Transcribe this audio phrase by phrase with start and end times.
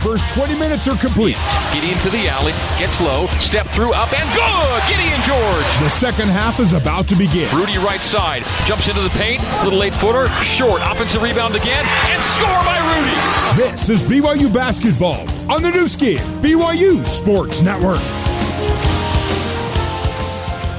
[0.00, 1.36] first 20 minutes are complete.
[1.72, 4.82] Gideon to the alley, gets low, step through, up and good!
[4.88, 5.70] Gideon George!
[5.80, 7.54] The second half is about to begin.
[7.54, 12.22] Rudy right side, jumps into the paint, little late footer, short, offensive rebound again, and
[12.22, 13.70] score by Rudy!
[13.70, 18.00] This is BYU basketball on the Nu Skin, BYU Sports Network.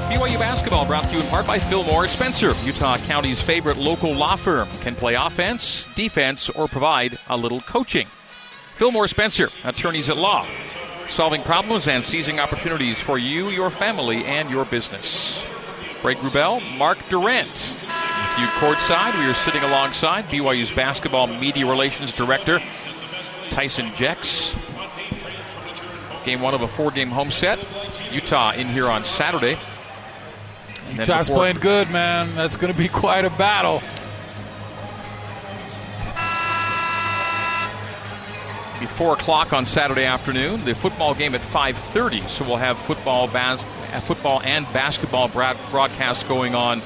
[0.09, 4.35] BYU basketball brought to you in part by Fillmore Spencer, Utah County's favorite local law
[4.35, 4.67] firm.
[4.81, 8.07] Can play offense, defense, or provide a little coaching.
[8.81, 10.43] Fillmore Spencer, attorneys at law,
[11.07, 15.45] solving problems and seizing opportunities for you, your family, and your business.
[16.01, 17.47] Greg Wrubell, Mark Durant.
[17.47, 22.59] With you courtside, we are sitting alongside BYU's basketball media relations director,
[23.51, 24.55] Tyson Jex.
[26.25, 27.59] Game one of a four game home set.
[28.11, 29.59] Utah in here on Saturday.
[30.95, 32.33] Utah's playing good, man.
[32.33, 33.83] That's going to be quite a battle.
[38.81, 40.59] Be four o'clock on Saturday afternoon.
[40.65, 42.19] The football game at five thirty.
[42.21, 43.61] So we'll have football, bas-
[44.05, 46.81] football and basketball broadcasts going on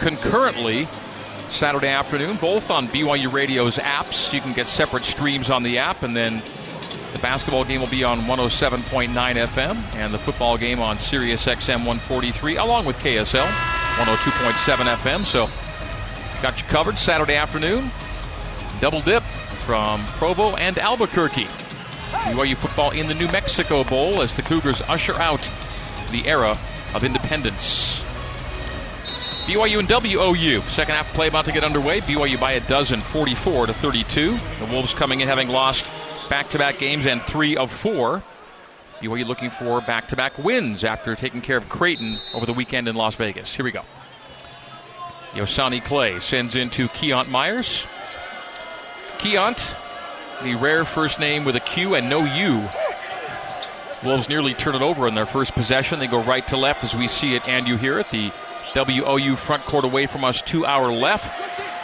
[0.00, 0.88] concurrently
[1.50, 4.32] Saturday afternoon, both on BYU Radio's apps.
[4.32, 6.42] You can get separate streams on the app, and then
[7.12, 11.86] the basketball game will be on 107.9 FM, and the football game on Sirius XM
[11.86, 15.24] 143, along with KSL 102.7 FM.
[15.24, 15.48] So,
[16.42, 17.92] got you covered Saturday afternoon.
[18.80, 19.22] Double dip
[19.70, 21.44] from Provo and Albuquerque.
[21.44, 25.48] BYU football in the New Mexico Bowl as the Cougars usher out
[26.10, 26.58] the era
[26.92, 28.02] of independence.
[29.46, 30.60] BYU and WOU.
[30.70, 32.00] Second half play about to get underway.
[32.00, 34.36] BYU by a dozen, 44 to 32.
[34.58, 35.88] The Wolves coming in having lost
[36.28, 38.24] back to back games and three of four.
[39.00, 42.88] BYU looking for back to back wins after taking care of Creighton over the weekend
[42.88, 43.54] in Las Vegas.
[43.54, 43.82] Here we go.
[45.30, 47.86] Yosani Clay sends in to Keont Myers.
[49.20, 49.76] Keont,
[50.42, 52.68] the rare first name with a Q and no U.
[54.02, 55.98] Wolves nearly turn it over in their first possession.
[55.98, 58.08] They go right to left as we see it and you hear it.
[58.10, 58.32] The
[58.74, 61.30] WOU front court away from us, two hour left.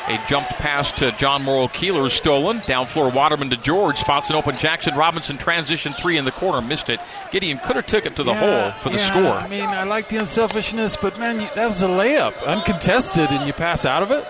[0.09, 2.61] A jumped pass to John Morrill Keeler stolen.
[2.61, 3.99] Down floor, Waterman to George.
[3.99, 6.67] Spots an open Jackson Robinson transition three in the corner.
[6.67, 7.01] Missed it.
[7.33, 9.35] Gideon could have took it to the yeah, hole for the yeah, score.
[9.35, 12.41] I mean, I like the unselfishness, but man, that was a layup.
[12.47, 14.27] Uncontested, and you pass out of it.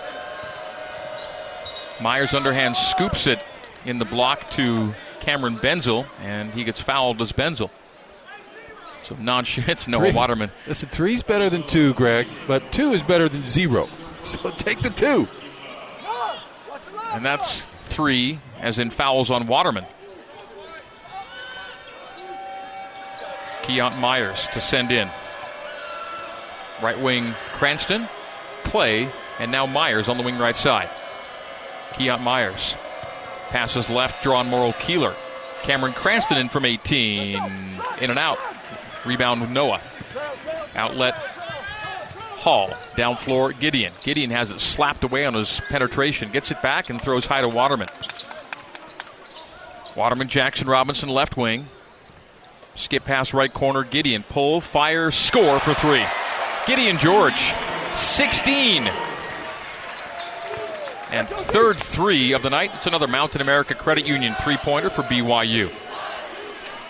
[2.01, 3.43] Myers underhand scoops it
[3.85, 7.69] in the block to Cameron Benzel, and he gets fouled as Benzel.
[9.03, 10.11] So non it's Noah Three.
[10.11, 10.51] Waterman.
[10.67, 13.87] Listen, three's better than two, Greg, but two is better than zero.
[14.19, 15.27] So take the two.
[17.13, 19.85] And that's three, as in fouls on Waterman.
[23.61, 25.09] Keont Myers to send in.
[26.81, 28.09] Right wing Cranston,
[28.63, 29.09] Clay,
[29.39, 30.89] and now Myers on the wing right side.
[31.97, 32.75] Keont Myers
[33.49, 35.15] passes left, drawn Morrill Keeler.
[35.63, 37.35] Cameron Cranston in from 18.
[38.01, 38.37] In and out.
[39.05, 39.81] Rebound with Noah.
[40.75, 41.15] Outlet
[42.37, 42.71] Hall.
[42.95, 43.93] Down floor Gideon.
[44.03, 46.31] Gideon has it slapped away on his penetration.
[46.31, 47.89] Gets it back and throws high to Waterman.
[49.95, 51.65] Waterman, Jackson Robinson, left wing.
[52.75, 53.83] Skip pass right corner.
[53.83, 56.05] Gideon pull, fire, score for three.
[56.67, 57.53] Gideon George,
[57.95, 58.87] 16.
[61.11, 62.71] And third three of the night.
[62.75, 65.71] It's another Mountain America Credit Union three pointer for BYU.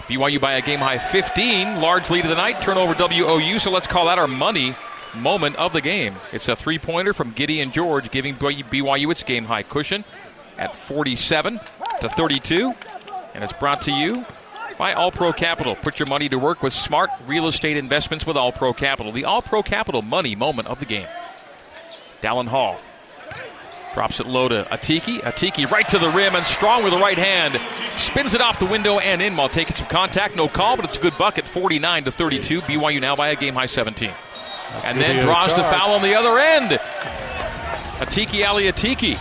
[0.08, 1.82] BYU by a game high 15.
[1.82, 2.62] Large lead of the night.
[2.62, 3.60] Turnover WOU.
[3.60, 4.76] So let's call that our money
[5.14, 6.16] moment of the game.
[6.32, 10.04] It's a three pointer from Gideon George, giving BYU its game high cushion
[10.58, 11.60] at 47
[12.02, 12.74] to 32.
[13.34, 14.26] And it's brought to you
[14.78, 15.76] by All Pro Capital.
[15.76, 19.12] Put your money to work with smart real estate investments with All Pro Capital.
[19.12, 21.08] The All Pro Capital money moment of the game.
[22.22, 22.80] Dallin Hall
[23.98, 25.22] drops it low to Atiki.
[25.22, 27.60] Atiki right to the rim and strong with the right hand.
[28.00, 30.36] Spins it off the window and in while taking some contact.
[30.36, 31.48] No call, but it's a good bucket.
[31.48, 32.62] 49 to 32.
[32.62, 34.12] BYU now by a game high 17.
[34.12, 36.80] That's and then a draws the foul on the other end.
[37.98, 39.18] Atiki Ali Atiki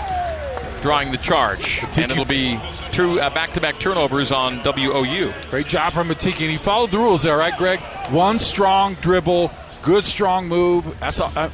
[0.83, 1.83] drawing the charge.
[1.97, 2.61] And it'll be
[2.93, 5.33] two uh, back-to-back turnovers on WOU.
[5.49, 6.43] Great job from Matiki.
[6.43, 7.81] And he followed the rules there, right, Greg?
[8.11, 9.51] One strong dribble,
[9.81, 11.01] good strong move.
[11.01, 11.33] That's all.
[11.35, 11.49] Uh,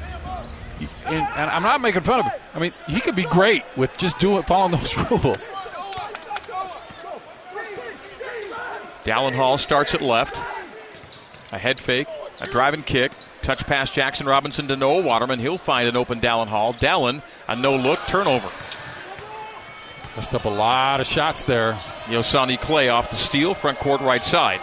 [1.06, 2.32] and, and I'm not making fun of him.
[2.54, 5.48] I mean, he could be great with just doing following those rules.
[9.04, 10.36] Dallin Hall starts at left.
[11.52, 12.08] A head fake,
[12.40, 13.12] a driving kick,
[13.42, 15.38] touch pass Jackson Robinson to Noah Waterman.
[15.38, 16.72] He'll find an open Dallin Hall.
[16.72, 18.50] Dallin, a no look turnover.
[20.16, 21.72] Messed up a lot of shots there.
[22.04, 24.60] Yosani Clay off the steal, front court right side.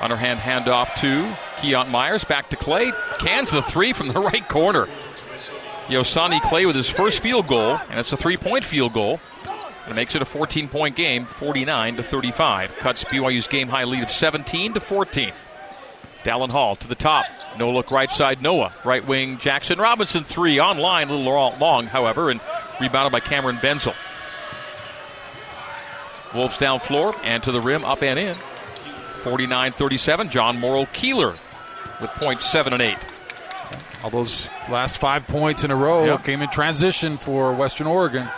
[0.00, 2.24] Underhand handoff to Keont Myers.
[2.24, 2.90] Back to Clay.
[3.18, 4.88] Cans the three from the right corner.
[5.90, 9.20] Yosani Clay with his first field goal, and it's a three point field goal.
[9.88, 12.76] It makes it a 14 point game, 49 to 35.
[12.76, 15.32] Cuts BYU's game high lead of 17 to 14.
[16.22, 17.26] Dallin Hall to the top.
[17.58, 18.72] No look right side, Noah.
[18.84, 22.40] Right wing, Jackson Robinson, three on line, a little long, however, and
[22.80, 23.94] rebounded by Cameron Benzel.
[26.34, 28.36] Wolves down floor and to the rim, up and in.
[29.22, 30.30] 49 37.
[30.30, 31.34] John Morrill Keeler
[32.00, 32.98] with points seven and eight.
[34.02, 36.24] All those last five points in a row Yep.
[36.24, 38.28] came in transition for Western Oregon.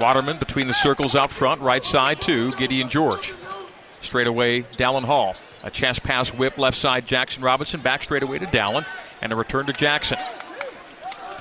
[0.00, 3.34] Waterman between the circles out front, right side to Gideon George.
[4.00, 5.36] Straight away, Dallin Hall.
[5.62, 7.80] A chest pass whip left side, Jackson Robinson.
[7.80, 8.84] Back straight away to Dallin.
[9.20, 10.18] And a return to Jackson.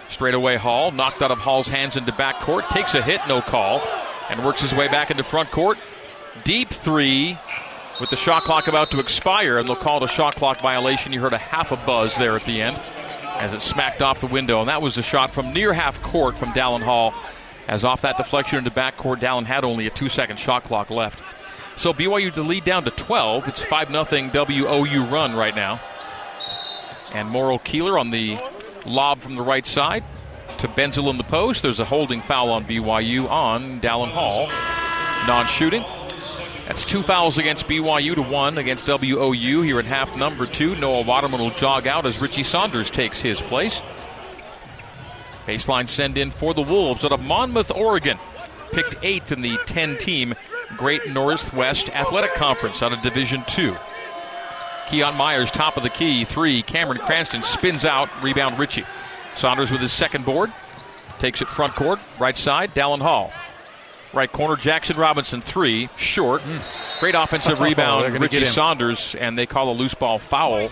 [0.09, 0.91] Straight away, Hall.
[0.91, 2.69] Knocked out of Hall's hands into back court.
[2.69, 3.81] Takes a hit, no call.
[4.29, 5.79] And works his way back into front court.
[6.43, 7.37] Deep three
[8.01, 9.59] with the shot clock about to expire.
[9.59, 11.13] And they'll call it a shot clock violation.
[11.13, 12.77] You heard a half a buzz there at the end
[13.35, 14.59] as it smacked off the window.
[14.59, 17.13] And that was a shot from near half court from Dallin Hall.
[17.67, 21.21] As off that deflection into backcourt, Dallin had only a two second shot clock left.
[21.77, 23.47] So BYU to lead down to 12.
[23.47, 25.79] It's 5 0 WOU run right now.
[27.13, 28.37] And Morrill Keeler on the
[28.85, 30.03] lob from the right side
[30.57, 31.61] to Benzel in the post.
[31.61, 34.47] There's a holding foul on BYU on Dallin Hall.
[35.27, 35.83] Non shooting.
[36.71, 40.73] That's two fouls against BYU to one against WOU here at half number two.
[40.77, 43.83] Noah Waterman will jog out as Richie Saunders takes his place.
[45.45, 48.17] Baseline send in for the Wolves out of Monmouth, Oregon.
[48.71, 50.33] Picked eighth in the 10 team
[50.77, 53.75] Great Northwest Athletic Conference out of Division Two.
[54.87, 56.63] Keon Myers, top of the key, three.
[56.63, 58.85] Cameron Cranston spins out, rebound Richie.
[59.35, 60.49] Saunders with his second board.
[61.19, 63.33] Takes it front court, right side, Dallin Hall.
[64.13, 65.89] Right corner, Jackson Robinson, three.
[65.95, 66.41] Short.
[66.41, 66.99] Hmm.
[66.99, 68.45] Great offensive They're rebound, Richie.
[68.45, 70.67] Saunders, and they call a loose ball foul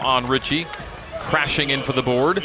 [0.00, 0.66] on Richie,
[1.20, 2.42] Crashing in for the board.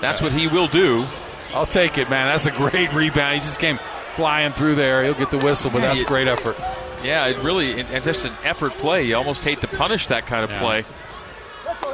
[0.00, 1.06] That's what he will do.
[1.54, 2.26] I'll take it, man.
[2.26, 3.34] That's a great rebound.
[3.34, 3.78] He just came
[4.14, 5.02] flying through there.
[5.02, 6.56] He'll get the whistle, but that's great effort.
[7.02, 9.04] Yeah, it really, it, it's just an effort play.
[9.04, 10.60] You almost hate to punish that kind of Yeah.
[10.60, 10.84] play.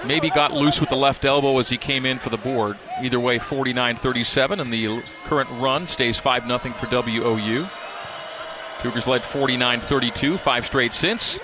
[0.04, 2.76] Maybe got loose with the left elbow as he came in for the board.
[3.02, 7.68] Either way, 49 37, and the current run stays 5 0 for WOU.
[8.80, 11.38] Cougars led 49 32, five straight since.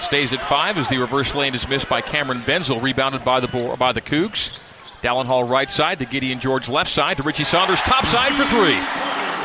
[0.00, 3.48] Stays at five as the reverse lane is missed by Cameron Benzel, rebounded by the
[3.48, 4.60] bo- by the Cougs.
[5.02, 8.44] Dallin Hall right side to Gideon George left side to Richie Saunders top side for
[8.44, 8.78] three.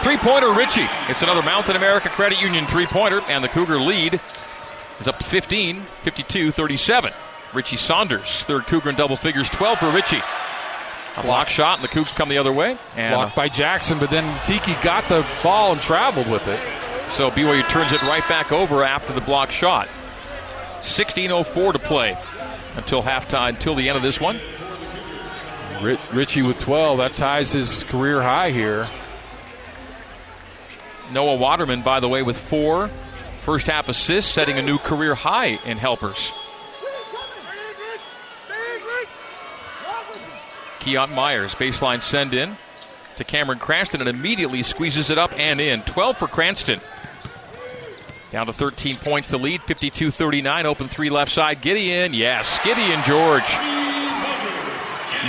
[0.03, 0.88] Three pointer Richie.
[1.07, 4.21] It's another Mountain America Credit Union three pointer, and the Cougar lead
[5.00, 7.11] is up to 15, 52 37.
[7.54, 10.22] Richie Saunders, third Cougar in double figures, 12 for Richie.
[11.18, 12.78] A block shot, and the Cougs come the other way.
[12.96, 16.60] And Blocked by Jackson, but then Tiki got the ball and traveled with it.
[17.12, 19.88] so BYU turns it right back over after the block shot.
[20.81, 22.18] 16.04 to play
[22.75, 24.40] until halftime, until the end of this one.
[25.81, 27.00] Ri- Richie with 12.
[27.00, 28.86] That ties his career high here.
[31.12, 32.88] Noah Waterman, by the way, with four
[33.42, 36.31] first half assists, setting a new career high in helpers.
[40.89, 42.57] Keon Myers, baseline send in
[43.18, 45.83] to Cameron Cranston and immediately squeezes it up and in.
[45.83, 46.81] 12 for Cranston.
[48.31, 50.65] Down to 13 points, the lead, 52 39.
[50.65, 51.62] Open three left side.
[51.62, 53.44] Gideon, yes, Gideon George.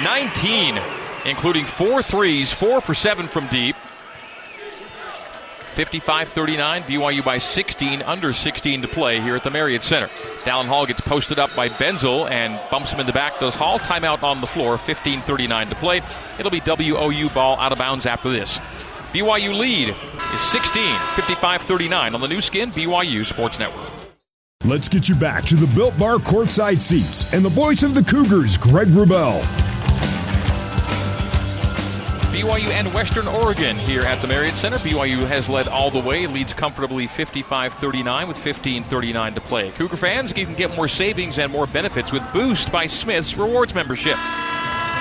[0.03, 0.81] 19,
[1.27, 3.77] including four threes, four for seven from deep.
[5.75, 10.09] 55 39, BYU by 16, under 16 to play here at the Marriott Center.
[10.45, 13.39] Dallin Hall gets posted up by Benzel and bumps him in the back.
[13.41, 16.03] Does Hall timeout on the floor, 15 39 to play.
[16.39, 18.59] It'll be WOU ball out of bounds after this.
[19.13, 23.91] BYU lead is 16, 55 39 on the Nu Skin, BYU Sports Network.
[24.65, 28.03] Let's get you back to the Built Bar courtside seats and the voice of the
[28.03, 29.70] Cougars, Greg Wrubell.
[32.31, 34.79] BYU and Western Oregon here at the Marriott Center.
[34.79, 39.71] BYU has led all the way, leads comfortably 55 39 with 15 39 to play.
[39.73, 43.75] Cougar fans, you can get more savings and more benefits with Boost by Smith's Rewards
[43.75, 44.17] membership.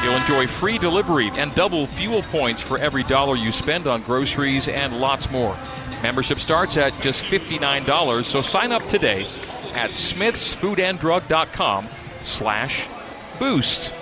[0.03, 4.67] You'll enjoy free delivery and double fuel points for every dollar you spend on groceries
[4.67, 5.55] and lots more.
[6.01, 9.25] Membership starts at just $59, so sign up today
[9.73, 11.89] at smithsfoodanddrug.com
[12.23, 12.87] slash
[13.39, 13.93] boost.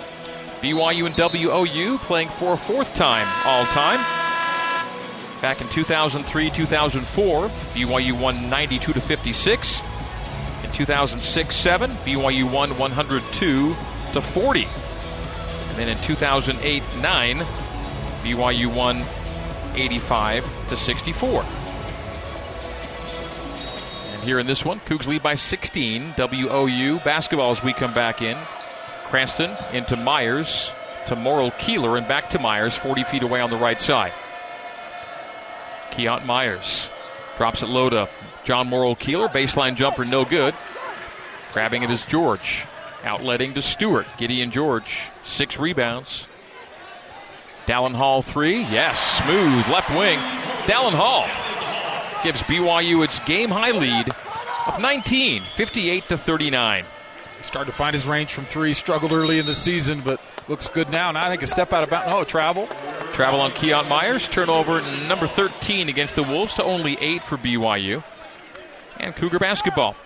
[0.60, 3.98] BYU and WOU playing for a fourth time all time.
[5.40, 9.82] Back in 2003 2004, BYU won 92 to 56.
[10.64, 13.76] In 2006 7, BYU won 102
[14.12, 14.64] to 40.
[14.64, 17.36] And then in 2008 9,
[18.24, 19.04] BYU won
[19.76, 21.44] 85 to 64.
[24.12, 26.14] And here in this one, Cougs lead by 16.
[26.14, 28.36] WOU basketball as we come back in.
[29.10, 30.70] Cranston into Myers
[31.06, 34.12] to Morrill Keeler and back to Myers, 40 feet away on the right side.
[35.90, 36.90] Keont Myers
[37.36, 38.08] drops it low to
[38.44, 39.28] John Morrill Keeler.
[39.28, 40.54] Baseline jumper, no good.
[41.52, 42.66] Grabbing it is George.
[43.02, 44.06] Outletting to Stewart.
[44.18, 46.26] Gideon George, six rebounds.
[47.66, 48.60] Dallin Hall, three.
[48.62, 50.18] Yes, smooth left wing.
[50.66, 51.24] Dallin Hall
[52.22, 54.08] gives BYU its game high lead
[54.66, 56.84] of 19, 58 to 39.
[57.48, 58.74] Started to find his range from three.
[58.74, 61.10] Struggled early in the season, but looks good now.
[61.12, 62.12] Now I think a step out of bounds.
[62.12, 62.66] Oh, travel.
[63.14, 64.28] Travel on Keon Myers.
[64.28, 68.04] Turnover number 13 against the Wolves to only eight for BYU.
[68.98, 69.96] And Cougar basketball.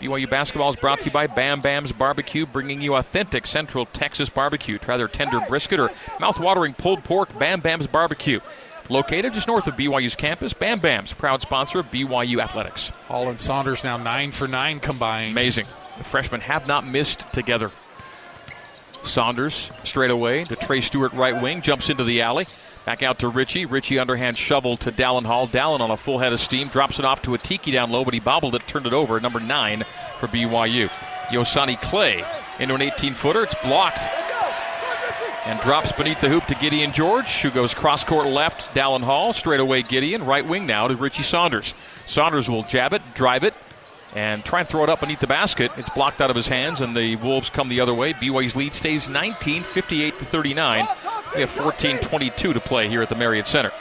[0.00, 4.28] BYU basketball is brought to you by Bam Bam's Barbecue, bringing you authentic Central Texas
[4.28, 4.76] barbecue.
[4.76, 7.38] Try their tender brisket or mouth-watering pulled pork.
[7.38, 8.40] Bam Bam's Barbecue.
[8.88, 12.88] Located just north of BYU's campus, Bam Bam's proud sponsor of BYU Athletics.
[13.06, 15.30] Hall and Saunders now nine for nine combined.
[15.30, 15.66] Amazing.
[15.98, 17.70] The freshmen have not missed together.
[19.04, 22.46] Saunders straight away to Trey Stewart, right wing, jumps into the alley.
[22.84, 23.64] Back out to Richie.
[23.64, 25.46] Richie underhand shovel to Dallin Hall.
[25.46, 26.68] Dallin on a full head of steam.
[26.68, 29.20] Drops it off to Atiki down low, but he bobbled it, turned it over.
[29.20, 29.84] Number nine
[30.18, 30.90] for BYU.
[31.28, 32.24] Yosani Clay
[32.58, 33.44] into an 18 footer.
[33.44, 34.04] It's blocked.
[35.44, 38.74] And drops beneath the hoop to Gideon George, who goes cross court left.
[38.74, 39.32] Dallin Hall.
[39.32, 40.24] Straight away Gideon.
[40.24, 41.74] Right wing now to Richie Saunders.
[42.06, 43.54] Saunders will jab it, drive it,
[44.14, 45.72] and try and throw it up beneath the basket.
[45.78, 48.12] It's blocked out of his hands, and the Wolves come the other way.
[48.12, 50.88] BYU's lead stays 19, 58 to 39.
[51.34, 53.72] We have 14 22 to play here at the Marriott Center.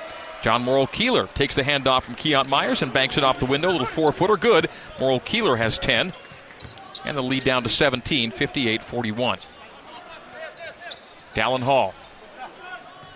[0.41, 3.69] John Morrill Keeler takes the handoff from Keont Myers and banks it off the window.
[3.69, 4.69] A little four footer, good.
[5.00, 6.13] Morrill Keeler has 10.
[7.03, 9.39] And the lead down to 17, 58 41.
[11.33, 11.93] Dallin Hall.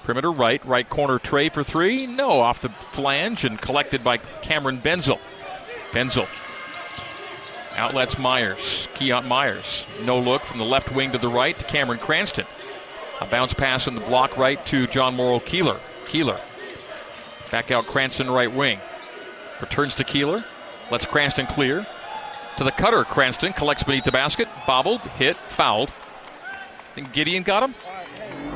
[0.04, 2.06] Perimeter right, right corner Trey for three.
[2.06, 5.20] No, off the flange and collected by Cameron Benzel.
[5.92, 6.28] Benzel
[7.78, 8.88] outlets Myers.
[8.96, 9.86] Keont Myers.
[10.04, 12.46] No look from the left wing to the right to Cameron Cranston.
[13.22, 15.80] A bounce pass in the block right to John Morrill Keeler.
[16.06, 16.40] Keeler.
[17.52, 18.80] Back out Cranston right wing.
[19.62, 20.44] Returns to Keeler.
[20.92, 21.86] Lets Cranston clear.
[22.58, 24.48] To the cutter, Cranston collects beneath the basket.
[24.66, 25.92] Bobbled, hit, fouled.
[26.52, 27.76] I think Gideon got him.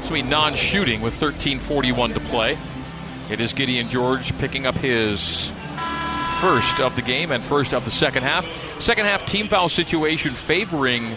[0.04, 2.58] So he non shooting with 13.41 to play.
[3.30, 5.52] It is Gideon George picking up his
[6.40, 8.48] first of the game and first of the second half.
[8.82, 11.16] Second half team foul situation favoring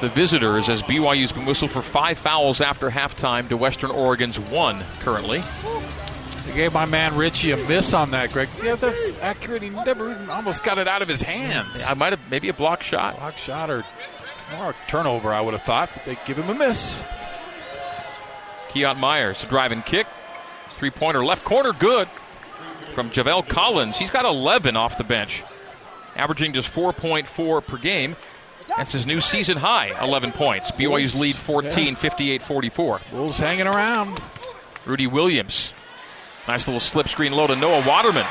[0.00, 4.82] the visitors as BYU's been whistled for five fouls after halftime to Western Oregon's one
[5.00, 5.42] currently.
[6.46, 8.48] They gave my man Richie a miss on that, Greg.
[8.62, 9.62] Yeah, that's accurate.
[9.62, 11.84] He never even almost got it out of his hands.
[11.86, 13.16] I might have maybe a block shot.
[13.16, 13.84] Block shot or
[14.56, 17.02] more turnover, I would have thought, but they give him a miss.
[18.70, 20.06] Keont Myers, driving kick.
[20.76, 22.08] Three pointer left corner, good.
[22.94, 23.98] From Javel Collins.
[23.98, 25.42] He's got 11 off the bench,
[26.16, 28.16] averaging just 4.4 per game.
[28.76, 30.70] That's his new season high, 11 points.
[30.72, 33.00] BYU's lead 14, 58 44.
[33.12, 34.20] Wolves hanging around.
[34.86, 35.72] Rudy Williams.
[36.48, 38.26] Nice little slip screen low to Noah Waterman,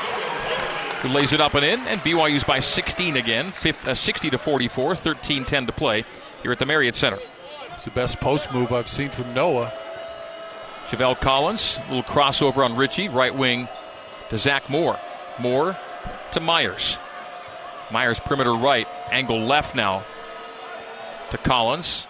[1.02, 1.80] who lays it up and in.
[1.80, 6.04] And BYU's by 16 again, 50, uh, 60 to 44, 13 10 to play
[6.42, 7.18] here at the Marriott Center.
[7.72, 9.72] It's the best post move I've seen from Noah.
[10.88, 13.68] Javel Collins, little crossover on Richie, right wing
[14.30, 14.98] to Zach Moore.
[15.38, 15.76] Moore
[16.32, 16.98] to Myers.
[17.90, 20.04] Myers perimeter right, angle left now
[21.30, 22.06] to Collins.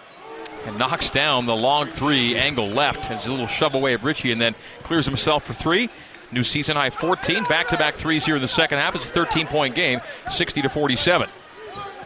[0.65, 3.07] And knocks down the long three, angle left.
[3.07, 5.89] Has a little shove away of Richie and then clears himself for three.
[6.31, 7.45] New season high 14.
[7.45, 8.95] Back to back threes here in the second half.
[8.95, 11.27] It's a 13 point game, 60 to 47.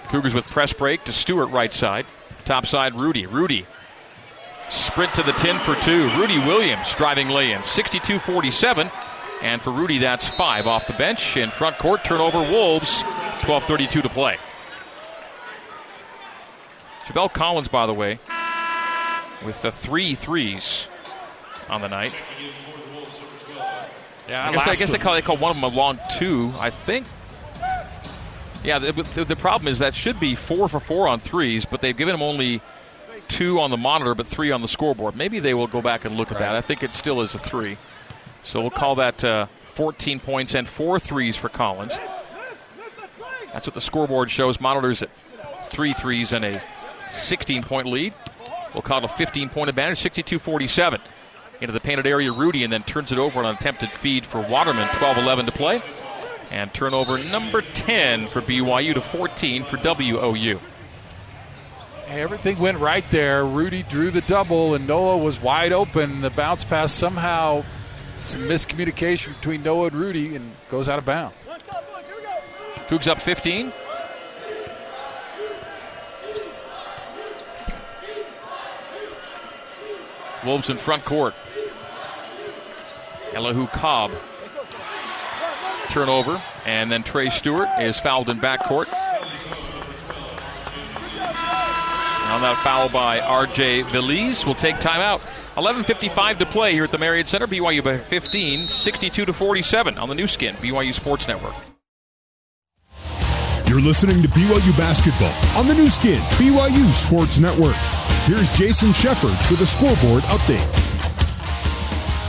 [0.07, 2.05] Cougars with press break to Stewart right side.
[2.45, 3.25] Top side, Rudy.
[3.25, 3.65] Rudy
[4.69, 6.09] Sprint to the 10 for two.
[6.17, 7.63] Rudy Williams driving lay in.
[7.63, 8.89] 62 47.
[9.41, 11.37] And for Rudy, that's five off the bench.
[11.37, 13.03] In front court, turnover Wolves.
[13.03, 14.37] 12.32 to play.
[17.05, 18.19] Javel Collins, by the way,
[19.45, 20.87] with the three threes
[21.69, 22.13] on the night.
[24.27, 26.51] Yeah, I guess, I guess they, call, they call one of them a long two,
[26.57, 27.05] I think.
[28.63, 31.81] Yeah, the, the, the, problem is that should be four for four on threes, but
[31.81, 32.61] they've given him only
[33.27, 35.15] two on the monitor, but three on the scoreboard.
[35.15, 36.55] Maybe they will go back and look at that.
[36.55, 37.77] I think it still is a three.
[38.45, 41.97] So we'll call that uh, 14 points and four threes for Collins.
[43.51, 44.61] That's what the scoreboard shows.
[44.61, 45.09] Monitors at
[45.65, 46.61] three threes and a
[47.11, 48.13] 16 point lead.
[48.73, 51.01] We'll call it a 15 point advantage, 62 47.
[51.61, 54.41] Into the painted area, Rudy, and then turns it over on an attempted feed for
[54.41, 55.81] Waterman, 12 11 to play.
[56.51, 60.59] And turnover number 10 for BYU to 14 for WOU.
[62.07, 63.45] Everything went right there.
[63.45, 66.21] Rudy drew the double, and Noah was wide open.
[66.21, 67.63] The bounce pass somehow,
[68.25, 71.35] some miscommunication between Noah and Rudy and goes out of bounds.
[72.87, 73.71] Cougs up 15.
[80.45, 81.33] Wolves in front court.
[83.33, 84.11] Elihu Cobb
[85.89, 88.87] turnover, and then Trey Stewart is fouled in backcourt.
[92.25, 93.83] On that foul by R.J.
[93.91, 95.19] Belize, will take timeout.
[95.55, 97.47] 11:55 to play here at the Marriott Center.
[97.47, 101.55] BYU by 15, 62 to 47 on the Nu Skin BYU Sports Network.
[103.67, 107.75] You're listening to BYU basketball on the Nu Skin BYU Sports Network.
[108.25, 110.84] Here's Jason Shepard with a scoreboard update.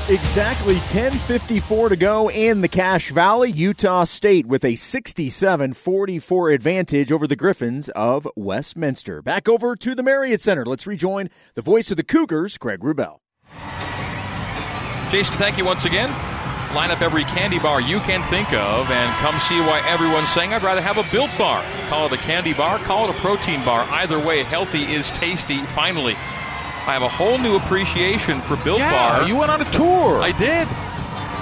[0.09, 3.51] Exactly 10:54 to go in the Cache Valley.
[3.51, 9.21] Utah State with a 67-44 advantage over the Griffins of Westminster.
[9.21, 10.65] Back over to the Marriott Center.
[10.65, 13.19] Let's rejoin the voice of the Cougars, Greg Wrubell.
[15.11, 16.09] Jason, thank you once again.
[16.73, 20.55] Line up every candy bar you can think of and come see why everyone's saying
[20.55, 21.65] I'd rather have a built bar.
[21.89, 23.85] Call it a candy bar, call it a protein bar.
[23.91, 26.17] Either way, healthy is tasty, finally.
[26.87, 29.29] I have a whole new appreciation for Built yeah, Bar.
[29.29, 30.23] You went on a tour.
[30.23, 30.69] I did.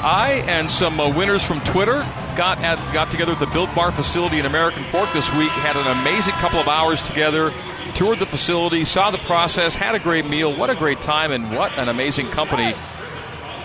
[0.03, 1.99] I and some uh, winners from Twitter
[2.35, 5.51] got at got together at the Built Bar facility in American Fork this week.
[5.51, 7.53] Had an amazing couple of hours together.
[7.95, 10.55] Toured the facility, saw the process, had a great meal.
[10.55, 12.75] What a great time, and what an amazing company!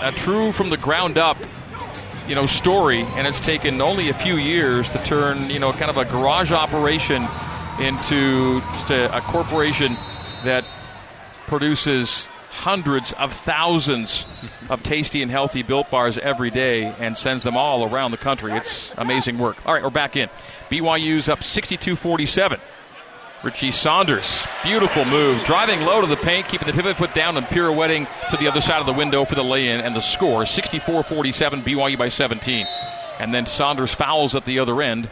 [0.02, 1.38] A true from the ground up,
[2.28, 3.02] you know, story.
[3.16, 6.52] And it's taken only a few years to turn, you know, kind of a garage
[6.52, 7.26] operation
[7.80, 9.96] into just a, a corporation
[10.44, 10.66] that
[11.50, 14.26] produces hundreds of thousands
[14.70, 18.54] of tasty and healthy built bars every day and sends them all around the country.
[18.54, 19.58] It's amazing work.
[19.66, 20.30] All right, we're back in.
[20.70, 22.60] BYU's up 62 47.
[23.42, 27.46] Richie Saunders, beautiful move, driving low to the paint, keeping the pivot foot down and
[27.46, 30.46] pirouetting to the other side of the window for the lay in and the score
[30.46, 32.68] 64 47, BYU by 17.
[33.20, 35.10] And then Saunders fouls at the other end.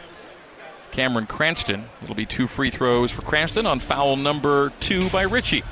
[0.92, 1.86] Cameron Cranston.
[2.02, 5.62] It'll be two free throws for Cranston on foul number two by Richie.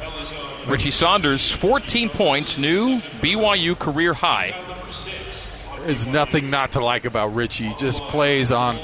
[0.68, 4.60] Richie Saunders, 14 points, new BYU career high.
[5.84, 7.68] There's nothing not to like about Richie.
[7.68, 8.78] He just plays on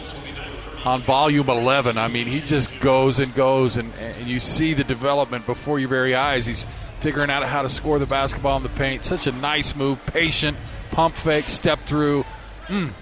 [0.84, 1.98] on volume 11.
[1.98, 5.88] I mean, he just goes and goes, and, and you see the development before your
[5.88, 6.46] very eyes.
[6.46, 6.66] He's
[7.00, 9.04] figuring out how to score the basketball in the paint.
[9.04, 10.56] Such a nice move, patient,
[10.92, 12.24] pump fake, step through.
[12.66, 12.92] Mm.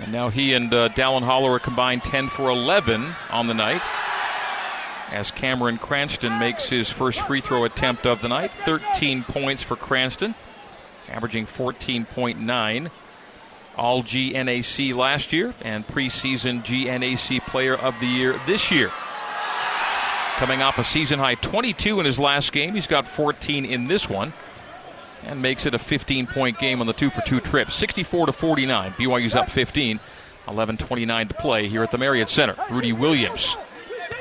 [0.00, 3.82] And now he and uh, Dallin Hall are combined 10 for 11 on the night
[5.10, 8.52] as Cameron Cranston makes his first free throw attempt of the night.
[8.52, 10.34] 13 points for Cranston,
[11.08, 12.90] averaging 14.9.
[13.76, 18.90] All GNAC last year and preseason GNAC Player of the Year this year.
[20.36, 24.08] Coming off a season high 22 in his last game, he's got 14 in this
[24.08, 24.32] one
[25.22, 27.70] and makes it a 15 point game on the two for two trip.
[27.70, 28.92] 64 to 49.
[28.92, 30.00] BYU's up 15.
[30.48, 32.56] 11:29 to play here at the Marriott Center.
[32.70, 33.56] Rudy Williams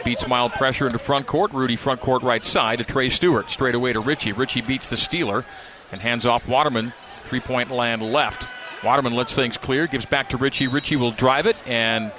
[0.04, 1.52] Beats mild pressure into front court.
[1.54, 3.50] Rudy front court right side to Trey Stewart.
[3.50, 4.32] Straight away to Richie.
[4.32, 5.46] Richie beats the stealer
[5.92, 6.94] and hands off Waterman.
[7.24, 8.48] Three point land left.
[8.84, 10.68] Waterman lets things clear, gives back to Richie.
[10.68, 12.12] Richie will drive it and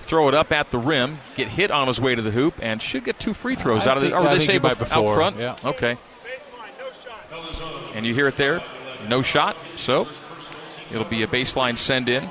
[0.00, 2.82] throw it up at the rim, get hit on his way to the hoop, and
[2.82, 4.12] should get two free throws I out of it.
[4.12, 5.38] Or they say bef- before, out front?
[5.38, 5.56] Yeah.
[5.64, 5.96] Okay.
[7.94, 8.62] And you hear it there.
[9.08, 9.56] No shot.
[9.76, 10.06] So
[10.90, 12.28] it'll be a baseline send in.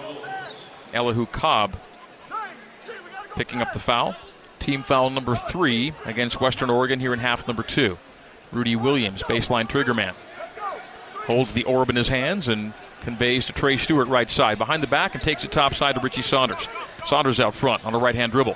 [0.93, 1.75] Elihu Cobb
[3.35, 4.15] picking up the foul.
[4.63, 7.97] Team foul number three against Western Oregon here in half number two.
[8.53, 10.13] Rudy Williams, baseline trigger man.
[11.25, 12.71] Holds the orb in his hands and
[13.01, 14.57] conveys to Trey Stewart right side.
[14.57, 16.69] Behind the back and takes it top side to Richie Saunders.
[17.05, 18.55] Saunders out front on a right hand dribble.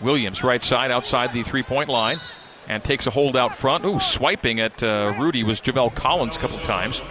[0.00, 2.18] Williams right side outside the three point line
[2.66, 3.84] and takes a hold out front.
[3.84, 7.02] Ooh, swiping at uh, Rudi was Javelle Collins a couple times.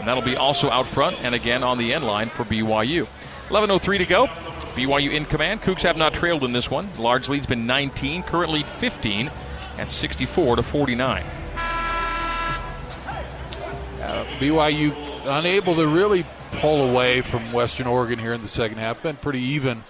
[0.00, 3.06] And that'll be also out front and again on the end line for BYU.
[3.50, 4.28] 11.03 to go.
[4.76, 5.62] BYU in command.
[5.62, 6.92] Cougs have not trailed in this one.
[6.98, 9.30] Large lead's been 19, current lead 15
[9.78, 11.24] at 64 to 49.
[14.02, 19.02] Uh, BYU unable to really pull away from Western Oregon here in the second half.
[19.02, 19.82] Been pretty even.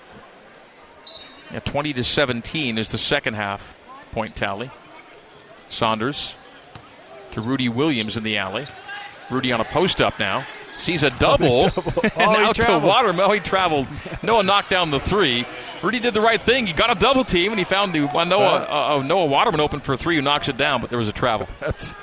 [1.53, 3.75] Yeah, 20 to 17 is the second half
[4.13, 4.71] point tally.
[5.69, 6.37] Saunders
[7.33, 8.67] to Rudy Williams in the alley.
[9.31, 10.47] Rudy on a post up now.
[10.79, 11.65] Sees a double.
[11.67, 12.85] and Oh, now to traveled.
[12.85, 13.21] Waterman.
[13.25, 13.87] Oh, he traveled.
[14.23, 15.47] Noah knocked down the three.
[15.83, 16.67] Rudy did the right thing.
[16.67, 19.61] He got a double team, and he found the, uh, Noah, uh, uh, Noah Waterman
[19.61, 21.49] open for three, who knocks it down, but there was a travel.
[21.61, 21.95] That's.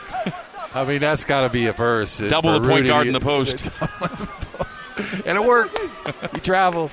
[0.75, 2.19] I mean, that's got to be a first.
[2.29, 2.87] Double the point Rudy.
[2.87, 3.69] guard in the post.
[5.23, 5.77] and it worked.
[6.33, 6.89] he traveled.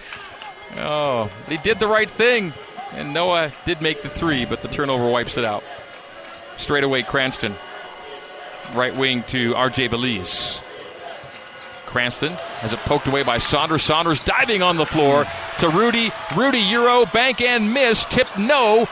[0.76, 2.52] Oh, he did the right thing.
[2.92, 5.64] And Noah did make the three, but the turnover wipes it out.
[6.58, 7.54] Straight away, Cranston.
[8.74, 10.60] Right wing to RJ Belize.
[11.90, 13.82] Cranston has it poked away by Saunders.
[13.82, 15.26] Saunders diving on the floor
[15.58, 16.12] to Rudy.
[16.36, 18.04] Rudy Euro, bank and miss.
[18.04, 18.88] Tip no.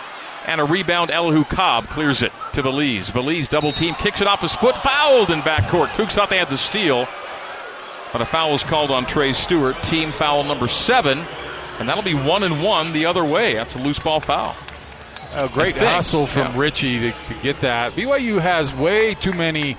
[0.46, 3.10] And a rebound, Elihu Cobb clears it to Belize.
[3.10, 5.88] Belize double team, kicks it off his foot, fouled in backcourt.
[5.88, 7.06] Cougs thought they had the steal.
[8.12, 11.24] But a foul was called on Trey Stewart, team foul number seven,
[11.78, 13.54] and that'll be one and one the other way.
[13.54, 14.56] That's a loose ball foul.
[15.34, 16.58] A great hustle from yeah.
[16.58, 17.92] Richie to, to get that.
[17.92, 19.76] BYU has way too many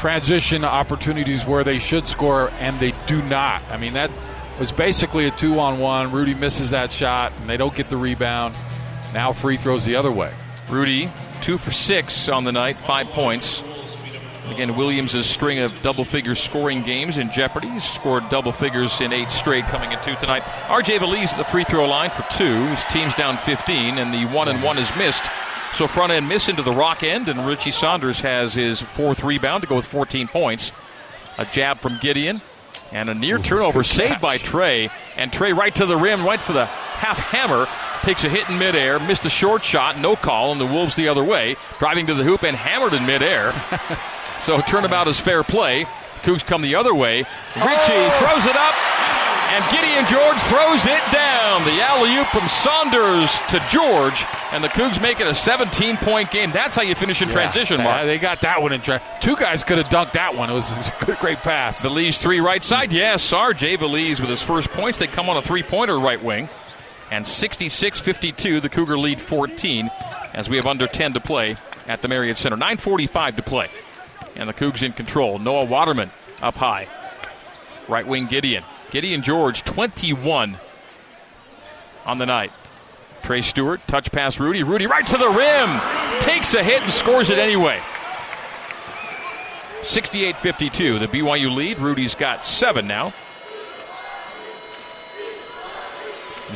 [0.00, 3.62] transition opportunities where they should score and they do not.
[3.70, 4.10] I mean, that
[4.58, 6.10] was basically a two on one.
[6.10, 8.54] Rudy misses that shot and they don't get the rebound.
[9.12, 10.32] Now free throws the other way.
[10.70, 11.10] Rudy,
[11.42, 13.62] two for six on the night, five points.
[14.48, 17.78] Again, Williams' string of double figure scoring games in jeopardy.
[17.78, 20.44] Scored double figures in eight straight coming in two tonight.
[20.66, 22.66] RJ Belize at the free throw line for two.
[22.68, 25.24] His team's down 15, and the one and one is missed.
[25.74, 29.62] So front end miss into the rock end, and Richie Saunders has his fourth rebound
[29.62, 30.72] to go with 14 points.
[31.38, 32.42] A jab from Gideon,
[32.92, 34.90] and a near turnover saved by Trey.
[35.16, 37.66] And Trey right to the rim, right for the half hammer.
[38.02, 41.08] Takes a hit in midair, missed a short shot, no call, and the Wolves the
[41.08, 43.52] other way, driving to the hoop and hammered in midair.
[44.40, 45.84] so turnabout is fair play.
[46.22, 47.18] Cougs come the other way.
[47.18, 48.16] Richie oh.
[48.18, 48.74] throws it up,
[49.50, 51.64] and Gideon George throws it down.
[51.64, 56.30] The alley oop from Saunders to George, and the Cougs make it a 17 point
[56.30, 56.52] game.
[56.52, 58.06] That's how you finish in yeah, transition, Mark.
[58.06, 59.12] They got that one in transition.
[59.20, 60.50] Two guys could have dunked that one.
[60.50, 61.82] It was a good, great pass.
[61.82, 62.92] Belize three right side.
[62.92, 64.98] Yes, RJ Belize with his first points.
[64.98, 66.48] They come on a three pointer right wing.
[67.10, 69.90] And 66 52, the Cougar lead 14
[70.32, 71.56] as we have under 10 to play
[71.88, 72.56] at the Marriott Center.
[72.56, 73.68] 9.45 to play.
[74.36, 75.40] And the Cougs in control.
[75.40, 76.86] Noah Waterman up high.
[77.88, 78.62] Right wing Gideon.
[78.90, 80.58] Gideon George, 21
[82.04, 82.52] on the night.
[83.22, 84.62] Trey Stewart, touch pass Rudy.
[84.62, 86.20] Rudy right to the rim.
[86.22, 87.80] Takes a hit and scores it anyway.
[89.82, 91.78] 68 52, the BYU lead.
[91.78, 93.14] Rudy's got seven now.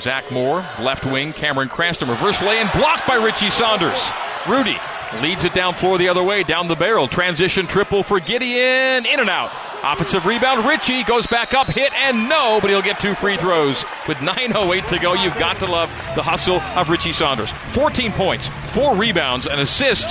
[0.00, 1.32] Zach Moore, left wing.
[1.32, 4.10] Cameron Cranston, reverse lay and blocked by Richie Saunders.
[4.48, 4.76] Rudy
[5.22, 7.06] leads it down floor the other way, down the barrel.
[7.06, 9.06] Transition triple for Gideon.
[9.06, 9.52] In and out.
[9.86, 10.66] Offensive rebound.
[10.66, 14.88] Richie goes back up, hit and no, but he'll get two free throws with 9.08
[14.88, 15.12] to go.
[15.12, 17.52] You've got to love the hustle of Richie Saunders.
[17.72, 20.06] 14 points, four rebounds, an assist,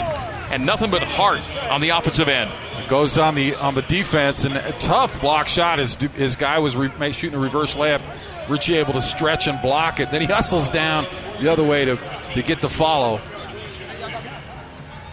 [0.51, 2.51] and nothing but heart on the offensive end.
[2.87, 5.79] Goes on the on the defense and a tough block shot.
[5.79, 8.03] His his guy was re, shooting a reverse layup.
[8.47, 10.11] Richie able to stretch and block it.
[10.11, 11.07] Then he hustles down
[11.39, 11.97] the other way to
[12.35, 13.19] to get the follow.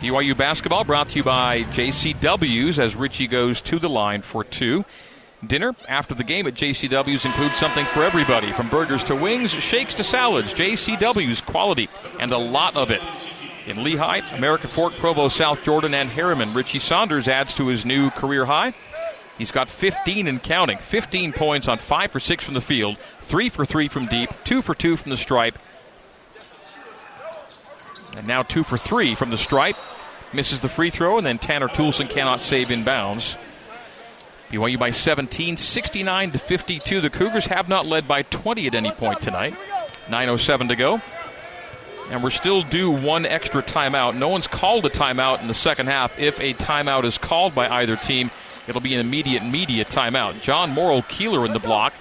[0.00, 4.86] BYU basketball brought to you by JCW's as Richie goes to the line for two.
[5.46, 9.92] Dinner after the game at JCW's includes something for everybody from burgers to wings, shakes
[9.94, 10.54] to salads.
[10.54, 13.02] JCW's quality and a lot of it.
[13.66, 18.08] In Lehi, American Fork, Provo, South Jordan, and Herriman, Richie Saunders adds to his new
[18.08, 18.72] career high.
[19.36, 20.78] He's got 15 and counting.
[20.78, 24.62] 15 points on 5 for 6 from the field, 3 for 3 from deep, 2
[24.62, 25.58] for 2 from the stripe,
[28.16, 29.76] and now two for three from the stripe.
[30.32, 33.36] Misses the free throw, and then Tanner Toolson cannot save in bounds.
[34.50, 37.00] BYU by 17, 69 to 52.
[37.00, 39.54] The Cougars have not led by 20 at any point tonight.
[40.06, 41.00] 9.07 to go.
[42.10, 44.16] And we're still due one extra timeout.
[44.16, 46.18] No one's called a timeout in the second half.
[46.18, 48.32] If a timeout is called by either team,
[48.66, 50.40] it'll be an immediate media timeout.
[50.40, 51.94] John Morrill Keeler in the block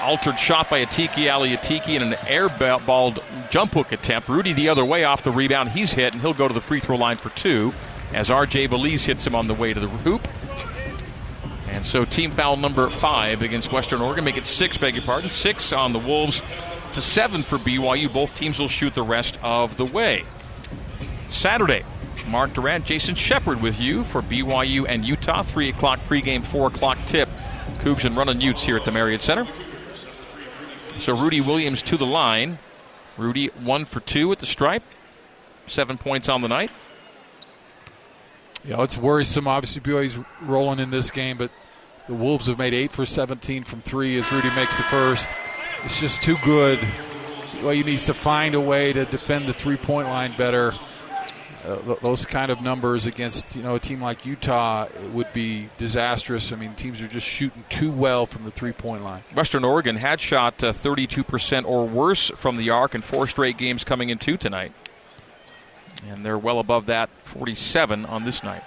[0.00, 4.28] altered shot by Atiki Ali Atiki and an airballed jump hook attempt.
[4.28, 5.70] Rudy the other way off the rebound.
[5.70, 7.72] He's hit, and he'll go to the free throw line for two
[8.12, 10.26] as RJ Belize hits him on the way to the hoop.
[11.68, 14.24] And so team foul number five against Western Oregon.
[14.24, 15.30] Make it six, beg your pardon.
[15.30, 16.42] Six on the Wolves
[16.94, 18.12] to seven for BYU.
[18.12, 20.24] Both teams will shoot the rest of the way.
[21.28, 21.84] Saturday,
[22.26, 25.42] Mark Durant, Jason Shepard with you for BYU and Utah.
[25.42, 27.28] 3 o'clock pregame, 4 o'clock tip.
[27.78, 29.46] Cougs and running Utes here at the Marriott Center.
[31.00, 32.58] So Rudy Williams to the line.
[33.16, 34.82] Rudy one for two at the stripe.
[35.66, 36.70] Seven points on the night.
[38.64, 39.48] Know, it's worrisome.
[39.48, 41.50] Obviously, BYU's rolling in this game, but
[42.06, 45.28] the Wolves have made eight for 17 from three as Rudy makes the first.
[45.84, 46.78] It's just too good.
[46.78, 50.72] BYU needs to find a way to defend the three point line better
[51.64, 56.52] uh, those kind of numbers against you know a team like Utah would be disastrous.
[56.52, 59.22] I mean, teams are just shooting too well from the three point line.
[59.34, 63.84] Western Oregon had shot uh, 32% or worse from the arc in four straight games
[63.84, 64.72] coming into tonight,
[66.08, 68.62] and they're well above that 47 on this night.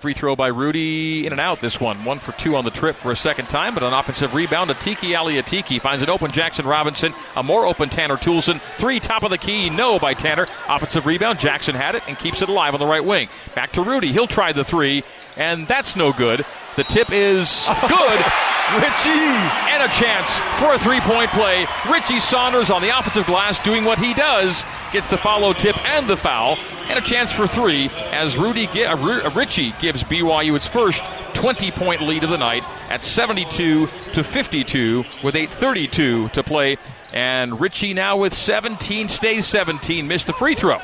[0.00, 2.06] Free throw by Rudy, in and out this one.
[2.06, 4.70] One for two on the trip for a second time, but an offensive rebound.
[4.70, 6.30] Atiki Ali Atiki finds it open.
[6.30, 8.62] Jackson Robinson, a more open Tanner Toolson.
[8.78, 10.46] Three top of the key, no by Tanner.
[10.66, 11.38] Offensive rebound.
[11.38, 13.28] Jackson had it and keeps it alive on the right wing.
[13.54, 14.10] Back to Rudy.
[14.10, 15.04] He'll try the three,
[15.36, 16.46] and that's no good.
[16.76, 18.24] The tip is good.
[18.78, 19.10] Richie!
[19.10, 21.66] And a chance for a three point play.
[21.90, 26.08] Richie Saunders on the offensive glass doing what he does gets the follow tip and
[26.08, 26.56] the foul,
[26.88, 31.70] and a chance for three as Rudy uh, uh, Richie gives BYU its first 20
[31.72, 36.76] point lead of the night at 72 to 52 with 8:32 to play.
[37.12, 40.80] And Richie now with 17 stays 17, missed the free throw.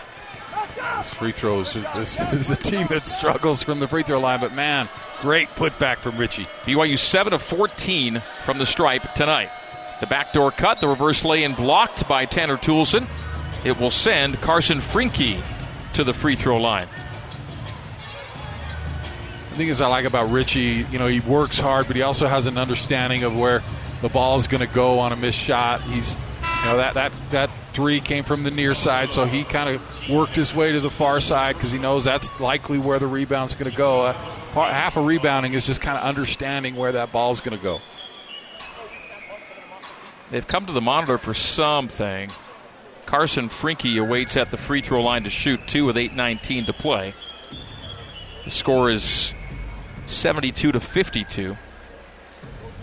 [0.98, 1.74] This free throws.
[1.94, 4.88] This is a team that struggles from the free throw line, but man,
[5.20, 6.44] great putback from Richie.
[6.64, 9.50] BYU 7 of 14 from the stripe tonight.
[10.00, 13.06] The backdoor cut, the reverse lay in blocked by Tanner Toolson.
[13.64, 15.42] It will send Carson Frinky
[15.94, 16.88] to the free throw line.
[19.50, 22.26] The thing is, I like about Richie, you know, he works hard, but he also
[22.26, 23.62] has an understanding of where
[24.02, 25.80] the ball is going to go on a missed shot.
[25.82, 29.74] He's, you know, that that that three came from the near side, so he kind
[29.74, 33.06] of worked his way to the far side because he knows that's likely where the
[33.06, 34.06] rebound's going to go.
[34.06, 34.12] Uh,
[34.54, 37.80] half of rebounding is just kind of understanding where that ball is going to go.
[40.30, 42.30] They've come to the monitor for something.
[43.06, 47.14] Carson Frinky awaits at the free throw line to shoot two with 8.19 to play.
[48.44, 49.32] The score is
[50.06, 51.56] 72 to 52.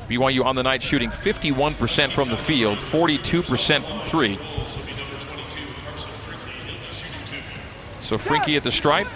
[0.08, 4.38] BYU on the night shooting 51% from the field, 42% from three.
[8.00, 9.08] So Frinky at the stripe.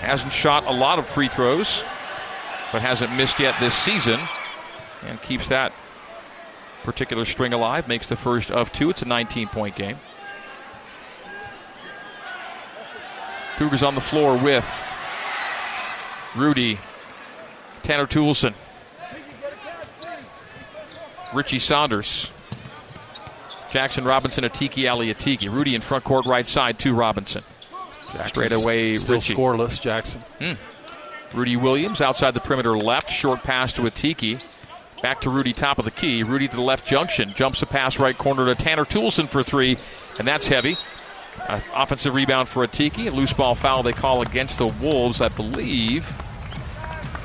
[0.00, 1.82] Hasn't shot a lot of free throws,
[2.72, 4.20] but hasn't missed yet this season,
[5.02, 5.72] and keeps that
[6.84, 8.90] particular string alive, makes the first of two.
[8.90, 9.98] It's a 19 point game.
[13.56, 14.66] Cougars on the floor with
[16.36, 16.78] Rudy,
[17.82, 18.54] Tanner Toolson,
[21.32, 22.32] Richie Saunders,
[23.70, 25.52] Jackson Robinson, Atiki Atiki.
[25.52, 27.42] Rudy in front court right side to Robinson.
[28.12, 29.34] Jackson's Straight away, still Richie.
[29.34, 30.22] scoreless, Jackson.
[30.40, 30.56] Mm.
[31.32, 34.44] Rudy Williams outside the perimeter left, short pass to Atiki.
[35.04, 36.22] Back to Rudy, top of the key.
[36.22, 37.34] Rudy to the left junction.
[37.34, 39.76] Jumps a pass right corner to Tanner Toolson for three,
[40.18, 40.78] and that's heavy.
[41.46, 43.08] Uh, offensive rebound for Atiki.
[43.08, 46.10] A loose ball foul they call against the Wolves, I believe.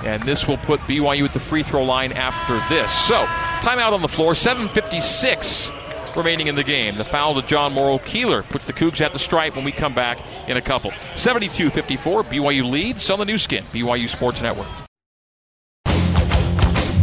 [0.04, 2.92] And this will put BYU at the free throw line after this.
[2.92, 3.24] So,
[3.62, 4.34] timeout on the floor.
[4.34, 6.98] 7.56 remaining in the game.
[6.98, 9.94] The foul to John Morrill Keeler puts the Cougs at the stripe when we come
[9.94, 10.92] back in a couple.
[11.15, 14.68] 72 54, BYU leads on the Nu Skin, BYU Sports Network.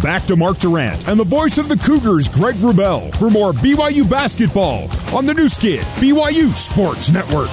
[0.07, 4.09] Back to Mark Durant and the voice of the Cougars, Greg Wrubell, for more BYU
[4.09, 7.51] basketball on the Nu Skin, BYU Sports Network.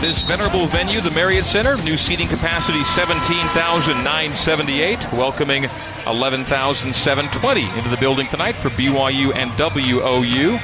[0.00, 5.64] This venerable venue, the Marriott Center, new seating capacity 17,978, welcoming
[6.06, 10.60] 11,720 into the building tonight for BYU and WOU.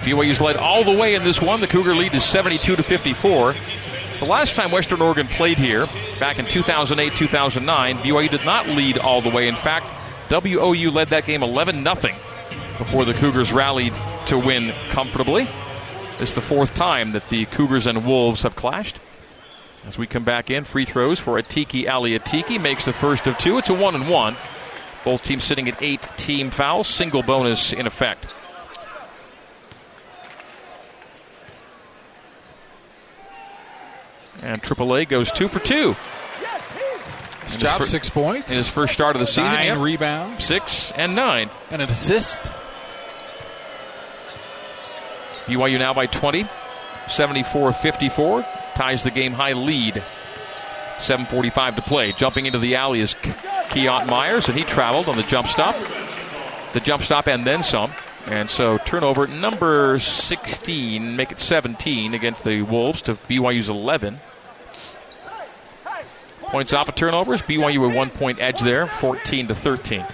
[0.00, 1.60] BYU's led all the way in this one.
[1.60, 3.54] The Cougar lead is 72 to 54.
[4.20, 5.86] The last time Western Oregon played here,
[6.18, 9.48] back in 2008 2009, BYU did not lead all the way.
[9.48, 9.86] In fact,
[10.30, 12.14] WOU led that game 11 0
[12.76, 13.94] before the Cougars rallied
[14.26, 15.48] to win comfortably.
[16.18, 19.00] This is the fourth time that the Cougars and Wolves have clashed.
[19.86, 23.38] As we come back in, free throws for Atiki Ali Atiki makes the first of
[23.38, 23.56] two.
[23.56, 24.36] It's a one and one.
[25.02, 28.26] Both teams sitting at eight team fouls, single bonus in effect.
[34.42, 35.94] And AAA goes two for two.
[37.44, 38.50] His job, six points.
[38.50, 39.44] In his first start of the season.
[39.44, 39.78] Nine yep.
[39.78, 40.44] rebounds.
[40.44, 41.50] Six and nine.
[41.70, 42.38] And an assist.
[45.46, 46.44] BYU now by 20.
[47.08, 48.46] 74 54.
[48.74, 50.02] Ties the game high lead.
[50.96, 52.12] 7.45 to play.
[52.12, 53.14] Jumping into the alley is
[53.70, 55.74] Keont Myers, and he traveled on the jump stop.
[56.72, 57.92] The jump stop and then some.
[58.26, 64.20] And so turnover number 16, make it 17 against the Wolves to BYU's 11.
[66.50, 67.42] Points off of turnovers.
[67.42, 70.04] BYU a one point edge there, 14 to 13.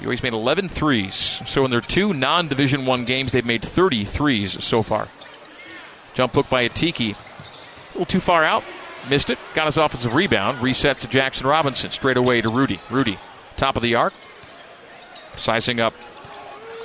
[0.00, 1.42] BYU's made 11 threes.
[1.46, 5.08] So in their two non Division One games, they've made 30 threes so far.
[6.12, 7.14] Jump hook by Atiki.
[7.14, 8.64] A little too far out.
[9.08, 9.38] Missed it.
[9.54, 10.58] Got his offensive rebound.
[10.58, 11.90] Resets to Jackson Robinson.
[11.90, 12.80] Straight away to Rudy.
[12.90, 13.18] Rudy,
[13.56, 14.12] top of the arc.
[15.38, 15.94] Sizing up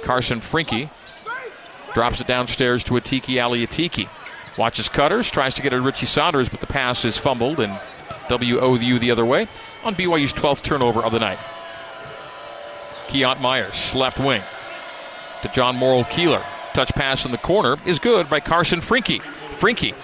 [0.04, 0.90] Carson Frinky.
[1.94, 4.08] Drops it downstairs to Atiki Ali Atiki.
[4.58, 7.80] Watches Cutters, tries to get a Richie Saunders, but the pass is fumbled and
[8.30, 9.48] WOU the other way
[9.84, 11.40] on BYU's 12th turnover of the night.
[13.08, 14.42] Keont Myers, left wing
[15.44, 16.44] to John Morrill Keeler.
[16.74, 19.22] Touch pass in the corner is good by Carson Frinky.
[19.58, 19.96] Frinky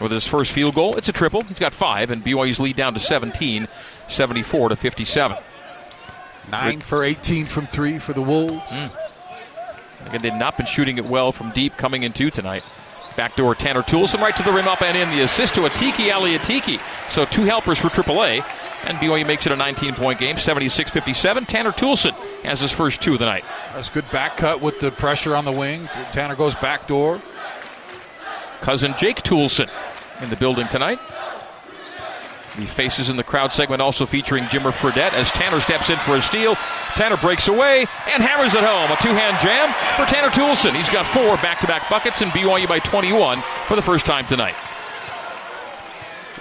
[0.00, 0.96] with his first field goal.
[0.96, 1.42] It's a triple.
[1.42, 3.68] He's got five, and BYU's lead down to 17,
[4.08, 5.36] 74 to 57.
[6.50, 8.62] Nine for 18 from three for the Wolves.
[8.62, 8.90] Mm.
[10.06, 12.62] Again, they've not been shooting it well from deep coming into tonight.
[13.16, 15.08] Backdoor Tanner Toolson right to the rim up and in.
[15.10, 16.80] The assist to Atiki Ali Atiki.
[17.10, 18.44] So two helpers for AAA.
[18.84, 21.46] And BYU makes it a 19 point game, 76 57.
[21.46, 22.12] Tanner Toolson
[22.44, 23.44] has his first two of the night.
[23.74, 25.88] That's good back cut with the pressure on the wing.
[26.12, 27.20] Tanner goes backdoor.
[28.60, 29.70] Cousin Jake Toolson
[30.22, 31.00] in the building tonight.
[32.56, 36.16] The faces in the crowd segment also featuring Jimmer Fredette as Tanner steps in for
[36.16, 36.54] a steal.
[36.94, 37.80] Tanner breaks away
[38.12, 38.90] and hammers it home.
[38.90, 40.74] A two hand jam for Tanner Toolson.
[40.74, 44.26] He's got four back to back buckets and BYU by 21 for the first time
[44.26, 44.54] tonight.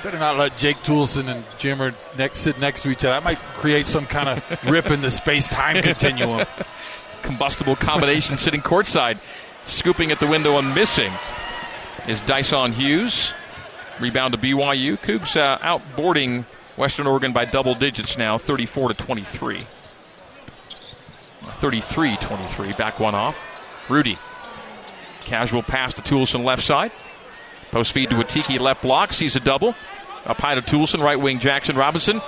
[0.04, 3.15] Better not let Jake Toolson and Jimmer next, sit next to each other.
[3.15, 6.45] That might create some kind of rip in the space time continuum.
[7.23, 9.17] Combustible combination sitting courtside,
[9.65, 11.12] scooping at the window and missing
[12.08, 13.34] is Dyson Hughes.
[13.99, 14.97] Rebound to BYU.
[14.99, 16.45] Cougs uh, outboarding
[16.77, 19.65] Western Oregon by double digits now, 34 to 23.
[21.53, 22.73] 33 23.
[22.73, 23.41] Back one off.
[23.89, 24.17] Rudy.
[25.21, 26.91] Casual pass to Toolson left side.
[27.71, 29.13] Post feed to Atiki left block.
[29.13, 29.75] Sees a double.
[30.25, 31.01] Up high to Toolson.
[31.01, 32.21] Right wing Jackson Robinson.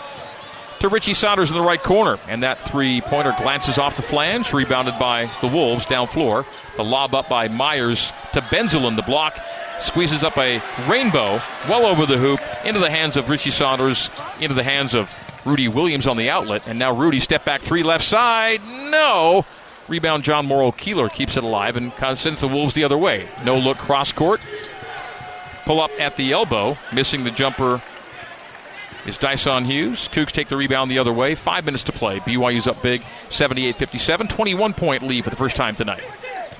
[0.80, 2.17] To Richie Saunders in the right corner.
[2.27, 4.53] And that three pointer glances off the flange.
[4.53, 6.45] Rebounded by the Wolves down floor.
[6.75, 8.95] The lob up by Myers to Benzelin.
[8.95, 9.39] The block
[9.80, 14.10] squeezes up a rainbow well over the hoop into the hands of Richie Saunders,
[14.40, 15.13] into the hands of
[15.46, 16.63] Rudy Williams on the outlet.
[16.68, 18.62] And now Rudy step back three left side.
[18.66, 19.46] No.
[19.88, 23.28] Rebound John Morrill Keeler keeps it alive and sends the Wolves the other way.
[23.44, 24.42] No look cross court.
[25.66, 26.78] Pull up at the elbow.
[26.94, 27.82] Missing the jumper
[29.06, 30.10] is Dyson Hughes.
[30.10, 31.36] Cougs take the rebound the other way.
[31.36, 32.20] Five minutes to play.
[32.20, 34.28] BYU's up big, 78 57.
[34.28, 36.04] 21 point lead for the first time tonight.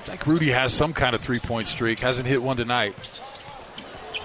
[0.08, 1.98] It's like Rudy has some kind of three point streak.
[1.98, 2.94] Hasn't hit one tonight.
[4.16, 4.24] and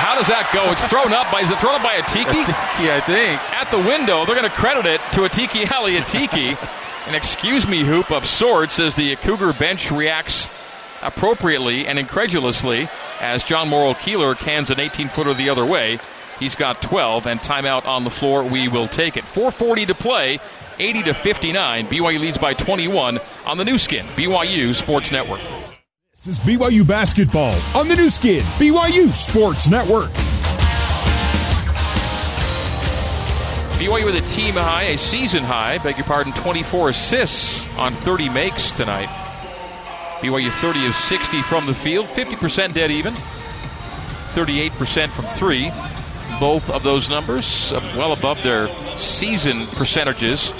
[0.00, 0.72] how does that go?
[0.72, 2.24] It's thrown up by, is it thrown up by a Tiki?
[2.44, 3.38] Tiki, I think.
[3.52, 4.24] At the window.
[4.24, 6.56] They're going to credit it to a Tiki alley, a Tiki.
[7.06, 10.48] An excuse me hoop of sorts as the Cougar bench reacts
[11.02, 12.88] appropriately and incredulously
[13.20, 15.98] as John Morrill Keeler cans an 18 footer the other way.
[16.38, 18.44] He's got 12 and timeout on the floor.
[18.44, 19.24] We will take it.
[19.24, 20.40] 440 to play.
[20.78, 21.86] 80 to 59.
[21.88, 25.40] BYU leads by 21 on the Nu Skin, BYU Sports Network.
[26.12, 30.10] This is BYU basketball on the Nu Skin, BYU Sports Network.
[33.78, 38.28] BYU with a team high, a season high, beg your pardon, 24 assists on 30
[38.28, 39.08] makes tonight.
[40.20, 45.70] BYU 30 of 60 from the field, 50% dead even, 38% from three.
[46.40, 50.52] Both of those numbers well above their season percentages.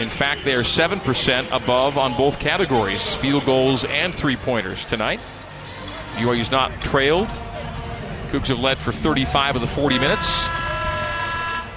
[0.00, 5.20] In fact, they are 7% above on both categories field goals and three pointers tonight.
[6.16, 7.28] BYU's not trailed.
[8.30, 10.48] Cougs have led for 35 of the 40 minutes.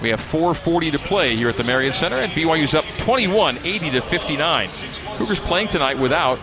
[0.02, 3.92] We have 4:40 to play here at the Marriott Center, and BYU's up 21, 80
[3.92, 4.70] to 59.
[5.18, 6.38] Cougars playing tonight without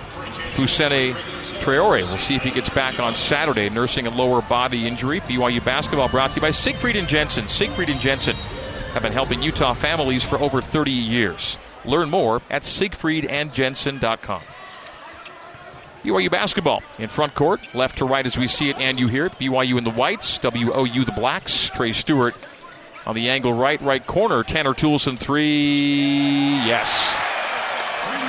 [0.55, 1.15] Fousseyni
[1.61, 2.03] Traore.
[2.03, 5.21] We'll see if he gets back on Saturday, nursing a lower body injury.
[5.21, 7.47] BYU basketball brought to you by Siegfried and Jensen.
[7.47, 8.37] Siegfried and Jensen
[8.95, 11.59] have been helping Utah families for over 30 years.
[11.85, 14.43] Learn more at siegfriedandjensen.com.
[16.05, 19.27] BYU basketball in front court, left to right as we see it and you hear
[19.27, 19.33] it.
[19.33, 21.71] BYU in the whites, WOU the blacks.
[21.71, 22.35] Trey Stewart
[23.07, 24.43] on the angle right, right corner.
[24.43, 26.57] Tanner Toolson three.
[26.67, 27.15] Yes.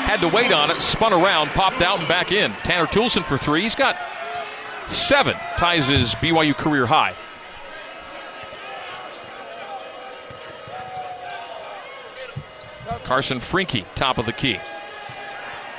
[0.06, 2.52] Had to wait on it, spun around, popped out and back in.
[2.64, 3.64] Tanner Toolson for three.
[3.64, 3.98] He's got
[4.88, 7.14] seven, ties his BYU career high.
[13.04, 14.60] Carson Franke, top of the key.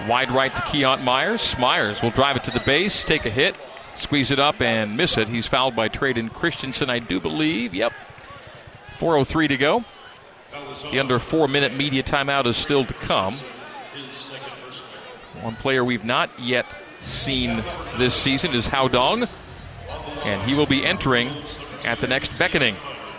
[0.09, 1.57] Wide right to Keont Myers.
[1.59, 3.57] Myers will drive it to the base, take a hit,
[3.95, 5.29] squeeze it up, and miss it.
[5.29, 7.75] He's fouled by Traden Christensen, I do believe.
[7.75, 7.93] Yep.
[8.99, 9.85] 4.03 to go.
[10.91, 13.35] The under four minute media timeout is still to come.
[15.43, 17.63] One player we've not yet seen
[17.99, 19.29] this season is Hao Dong,
[20.25, 21.31] and he will be entering
[21.85, 22.77] at the next beckoning.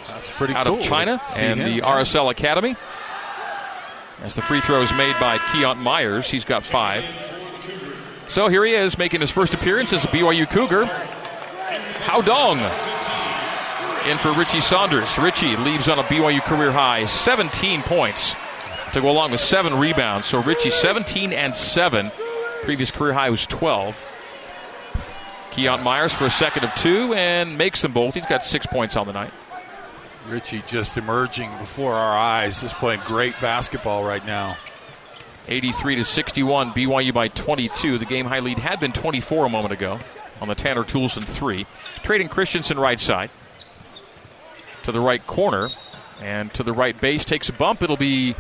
[0.08, 0.80] That's pretty out cool.
[0.80, 1.82] of China and him, the.
[1.82, 2.76] RSL Academy.
[4.22, 7.06] As the free throw is made by Keont Myers, he's got five.
[8.28, 10.86] So here he is making his first appearance as a BYU Cougar.
[10.86, 12.60] Hao Dong
[14.10, 15.18] in for Richie Saunders.
[15.18, 18.36] Richie leaves on a BYU career high 17 points
[18.94, 20.28] to go along with seven rebounds.
[20.28, 22.12] So Richie 17 and 7.
[22.64, 23.98] Previous career high was 12.
[25.52, 28.14] Keont Myers for a second of two and makes them both.
[28.14, 29.32] He's got six points on the night.
[30.28, 34.56] Richie just emerging before our eyes, just playing great basketball right now.
[35.48, 37.98] 83 to 61, BYU by 22.
[37.98, 40.00] The game high lead had been 24 a moment ago
[40.42, 41.66] on the Tanner Toolson three.
[41.98, 43.30] Traden Christensen right side
[44.84, 45.70] to the right corner
[46.22, 47.82] and to the right base takes a bump.
[47.82, 48.34] It'll be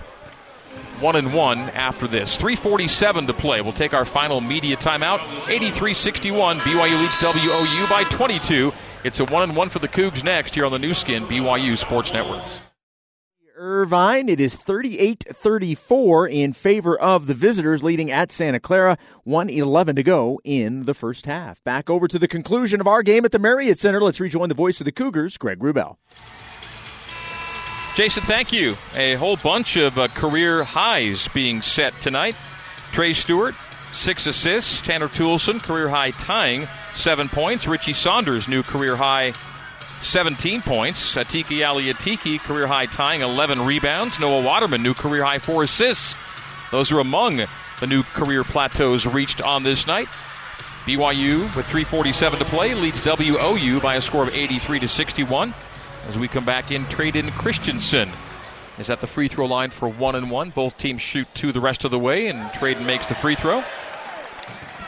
[1.00, 2.36] one and one after this.
[2.38, 3.62] 347 to play.
[3.62, 5.20] We'll take our final media timeout.
[5.20, 6.60] 83-61.
[6.60, 8.74] BYU leads WOU by 22
[9.04, 11.78] It's a one and one for the Cougs next here on the Nu Skin BYU
[11.78, 12.64] Sports Networks.
[13.58, 14.30] Irvine.
[14.30, 18.98] It is 38 34 in favor of the visitors, leading at Santa Clara.
[19.24, 21.64] 111 to go in the first half.
[21.64, 24.00] Back over to the conclusion of our game at the Marriott Center.
[24.00, 25.98] Let's rejoin the voice of the Cougars, Greg Wrubell.
[27.96, 28.76] Jason, thank you.
[28.96, 32.36] A whole bunch of uh, career highs being set tonight.
[32.92, 33.56] Trey Stewart,
[33.94, 34.82] six assists.
[34.82, 37.68] Tanner Toolson, career high tying seven points.
[37.68, 39.34] Richie Saunders, new career high
[40.02, 41.16] 17 points.
[41.16, 44.20] Atiki Aliatiki, career high tying 11 rebounds.
[44.20, 46.16] Noah Waterman, new career high four assists.
[46.72, 47.42] Those are among
[47.80, 50.08] the new career plateaus reached on this night.
[50.86, 55.54] BYU with 347 to play leads WOU by a score of 83 to 61.
[56.08, 58.10] As we come back in, Traden Christensen
[58.78, 60.50] is at the free throw line for one and one.
[60.52, 63.64] Both teams shoot two the rest of the way, and Traden makes the free throw.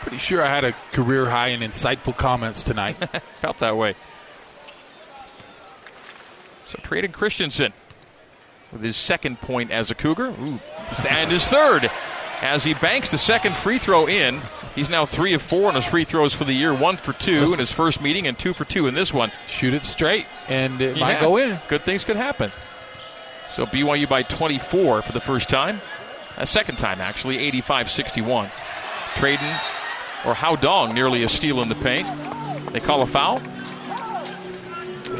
[0.01, 2.97] Pretty sure I had a career high in insightful comments tonight.
[3.41, 3.95] Felt that way.
[6.65, 7.73] So Traden Christensen
[8.71, 10.27] with his second point as a Cougar.
[10.29, 10.59] Ooh,
[11.07, 11.89] and his third
[12.41, 14.39] as he banks the second free throw in.
[14.75, 17.51] He's now three of four on his free throws for the year, one for two
[17.53, 19.31] in his first meeting, and two for two in this one.
[19.47, 21.05] Shoot it straight, and it Yeah.
[21.05, 21.59] might go in.
[21.67, 22.51] Good things could happen.
[23.51, 25.81] So BYU by 24 for the first time.
[26.37, 28.47] A second time, actually, 85 61.
[29.15, 29.59] Traden
[30.25, 32.07] or Hao Dong nearly a steal in the paint.
[32.71, 33.39] They call a foul.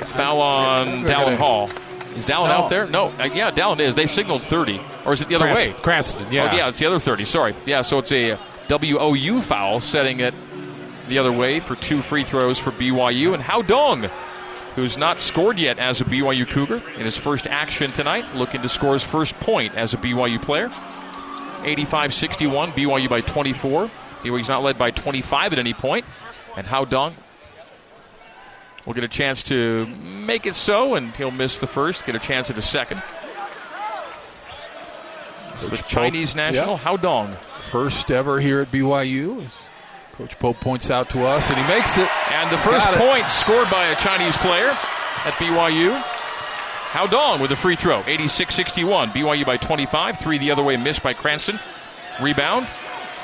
[0.05, 1.69] Foul on Dallin Hall.
[2.15, 2.53] Is Dallin No.
[2.53, 2.87] out there?
[2.87, 3.05] No.
[3.19, 3.95] Uh, yeah, Dallin is.
[3.95, 4.81] They signaled 30.
[5.05, 5.79] Or is it the other Cranston, way?
[5.81, 6.49] Cranston, yeah.
[6.51, 7.25] Oh, yeah, it's the other 30.
[7.25, 7.55] Sorry.
[7.65, 10.33] Yeah, so it's a WOU foul, setting it
[11.07, 13.33] the other way for two free throws for BYU.
[13.33, 14.09] And Hao Dong,
[14.79, 18.69] who's not scored yet as a BYU Cougar in his first action tonight, looking to
[18.69, 20.71] score his first point as a BYU player.
[21.63, 23.91] 85 61, BYU by 24.
[24.23, 26.05] BYU's not led by 25 at any point.
[26.55, 27.15] And Hao Dong
[28.85, 32.19] will get a chance to make it so, and he'll miss the first, get a
[32.19, 33.03] chance at a second.
[35.61, 36.77] the Chinese national, yeah.
[36.77, 37.35] Hao Dong.
[37.69, 39.45] First ever here at BYU.
[40.19, 42.09] Coach Pope points out to us, and he makes it.
[42.33, 42.99] And the first Got it.
[42.99, 45.93] point scored by a Chinese player at BYU.
[45.93, 49.11] Hao Dong with a free throw, 86 61.
[49.11, 50.19] BYU by 25.
[50.19, 51.57] Three the other way, missed by Cranston.
[52.21, 52.67] Rebound,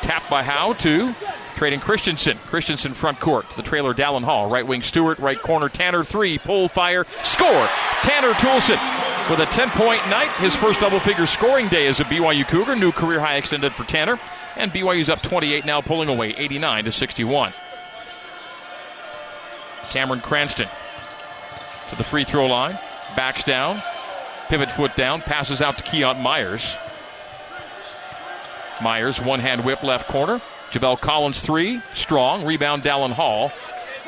[0.04, 1.14] tapped by Hao to
[1.56, 2.38] Traden Christensen.
[2.46, 4.50] Christensen front court to the trailer Dallin Hall.
[4.50, 6.06] Right wing Stewart, right corner Tanner.
[6.06, 7.68] Three, pull, fire, score.
[8.04, 8.80] Tanner Toolson
[9.30, 10.32] with a 10 point night.
[10.38, 12.78] His first double figure scoring day as a BYU Cougar.
[12.78, 14.18] New career high extended for Tanner.
[14.58, 17.54] And BYU's up 28 now, pulling away 89 to 61.
[19.90, 20.70] Cameron Cranston
[21.90, 22.80] to the free throw line,
[23.16, 23.82] backs down,
[24.48, 26.78] pivot foot down, passes out to Keont Myers.
[28.82, 30.42] Myers, one hand whip left corner.
[30.72, 32.46] Javel Collins, three, strong.
[32.46, 33.52] Rebound, Dallin Hall.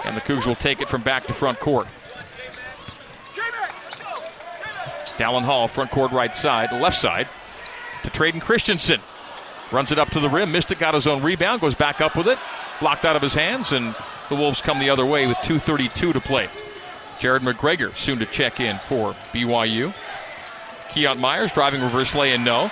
[0.04, 1.88] And the Cougs will take it from back to front court.
[5.18, 7.28] Dallin Hall, front court right side, left side
[8.04, 9.02] to Traden Christensen.
[9.72, 12.16] Runs it up to the rim, missed it, got his own rebound, goes back up
[12.16, 12.40] with it,
[12.80, 13.96] blocked out of his hands, and
[14.30, 16.48] the Wolves come the other way with 2.32 to play.
[17.20, 19.94] Jared McGregor soon to check in for BYU.
[20.90, 22.72] Keont Myers driving reverse lay in no.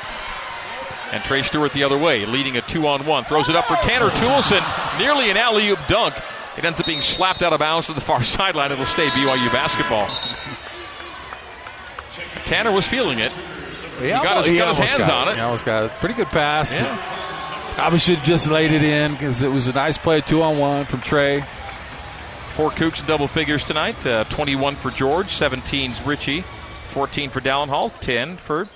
[1.12, 3.24] And Trey Stewart the other way, leading a two on one.
[3.24, 5.00] Throws it up for Tanner Toolson.
[5.00, 6.16] Nearly an alley oop dunk.
[6.58, 8.72] It ends up being slapped out of bounds to the far sideline.
[8.72, 10.10] It'll stay BYU basketball.
[12.46, 13.34] Tanner was feeling it.
[14.00, 15.36] He got his- got his almost hands got on it.
[15.36, 16.74] He almost got a pretty good pass.
[16.74, 16.98] Yeah.
[17.76, 20.58] Probably should have just laid it in because it was a nice play, two on
[20.58, 21.44] one from Trey.
[22.56, 24.06] Four Cougs in double figures tonight.
[24.06, 26.42] Uh, 21 for George, 17's Richie,
[26.90, 28.68] 14 for Dallin Hall, 10 for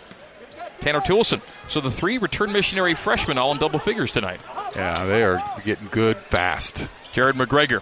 [0.81, 1.41] Tanner Toolson.
[1.69, 4.41] So the three return missionary freshmen all in double figures tonight.
[4.75, 6.89] Yeah, they are getting good fast.
[7.13, 7.81] Jared McGregor.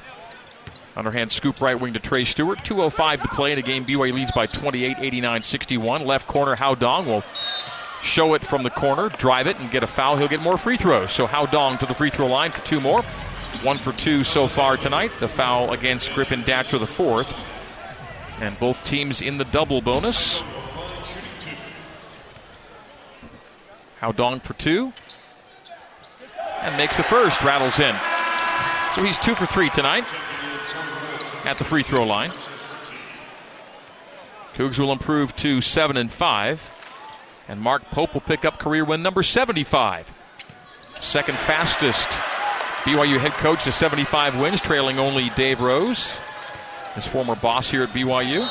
[0.98, 2.58] Underhand scoop right wing to Trey Stewart.
[2.64, 3.86] 2.05 to play in a game.
[3.86, 6.06] BYU leads by 28, 89 61.
[6.08, 7.24] Left corner, Hao Dong will
[8.02, 10.18] show it from the corner, drive it, and get a foul.
[10.18, 11.12] He'll get more free throws.
[11.12, 13.04] So Hao Dong to the free throw line for two more.
[13.62, 15.12] One for two so far tonight.
[15.20, 17.32] The foul against Griffin Datcher, the fourth.
[18.42, 20.42] And both teams in the double bonus.
[24.00, 24.94] Hao Dong for two.
[26.62, 27.96] And makes the first, rattles in.
[28.96, 30.06] So he's two for three tonight
[31.48, 32.32] at the free throw line.
[34.56, 36.76] Cougs will improve to seven and five,
[37.48, 40.12] and Mark Pope will pick up career win number 75.
[41.00, 42.08] Second fastest
[42.84, 46.18] BYU head coach to 75 wins, trailing only Dave Rose,
[46.96, 48.48] his former boss here at BYU.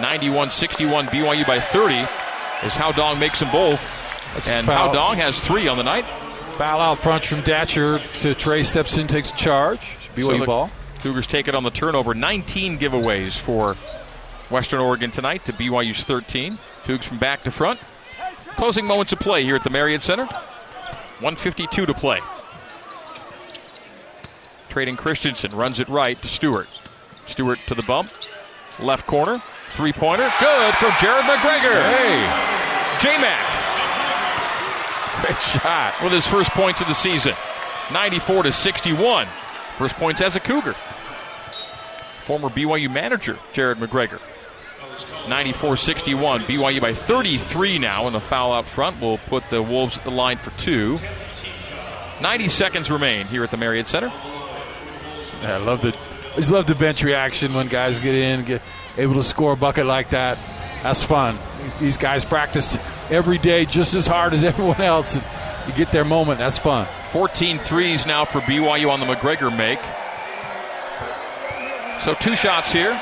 [0.00, 1.94] 91 61 BYU by 30
[2.66, 3.80] is Hao Dong makes them both.
[4.34, 4.66] That's and.
[4.66, 6.04] Hao Dong has three on the night.
[6.56, 9.96] Foul out front from Datcher to Trey steps in, takes a charge.
[10.14, 10.70] BYU So the ball.
[11.06, 12.14] Cougars take it on the turnover.
[12.14, 13.76] 19 giveaways for
[14.50, 16.58] Western Oregon tonight to BYU's 13.
[16.82, 17.78] Cougs from back to front.
[18.56, 20.24] Closing moments of play here at the Marriott Center.
[20.24, 22.20] 152 to play.
[24.68, 26.68] Traden Christensen runs it right to Stewart.
[27.26, 28.10] Stewart to the bump.
[28.80, 29.40] Left corner.
[29.70, 30.28] Three pointer.
[30.40, 31.82] Good from Jared McGregor.
[31.96, 33.56] Hey, J Mac
[35.22, 35.94] great shot.
[36.02, 37.34] with his first points of the season.
[37.92, 39.26] 94 to 61.
[39.78, 40.74] First points as a Cougar.
[42.26, 44.20] Former BYU manager Jared McGregor.
[45.28, 46.42] 94 61.
[46.42, 50.10] BYU by 33 now, and the foul out front will put the Wolves at the
[50.10, 50.98] line for two.
[52.20, 54.12] 90 seconds remain here at the Marriott Center.
[55.42, 55.96] Yeah, I love the.
[56.32, 58.62] I just love the bench reaction when guys get in, get
[58.98, 60.36] able to score a bucket like that.
[60.82, 61.38] That's fun.
[61.78, 62.78] These guys practiced
[63.10, 65.24] every day just as hard as everyone else, and
[65.68, 66.38] you get their moment.
[66.38, 66.88] That's fun.
[67.12, 69.78] 14 threes now for BYU on the McGregor make.
[72.06, 72.96] So two shots here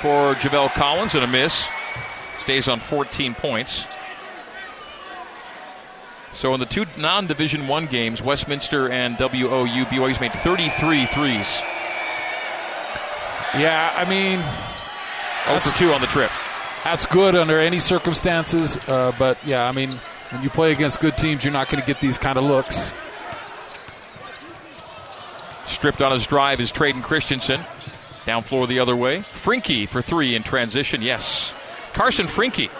[0.00, 1.68] for Javelle Collins and a miss.
[2.38, 3.86] Stays on 14 points.
[6.32, 11.60] So in the two non-division one games, Westminster and WOU, BYU's made 33 threes.
[13.52, 14.38] Yeah, I mean,
[15.44, 16.30] that's for 2 on the trip.
[16.84, 18.78] that's good under any circumstances.
[18.88, 20.00] Uh, but yeah, I mean,
[20.30, 22.94] when you play against good teams, you're not going to get these kind of looks.
[25.66, 27.60] Stripped on his drive is Traden Christensen.
[28.28, 29.20] Down floor the other way.
[29.20, 31.00] Frinky for three in transition.
[31.00, 31.54] Yes.
[31.94, 32.70] Carson Frinky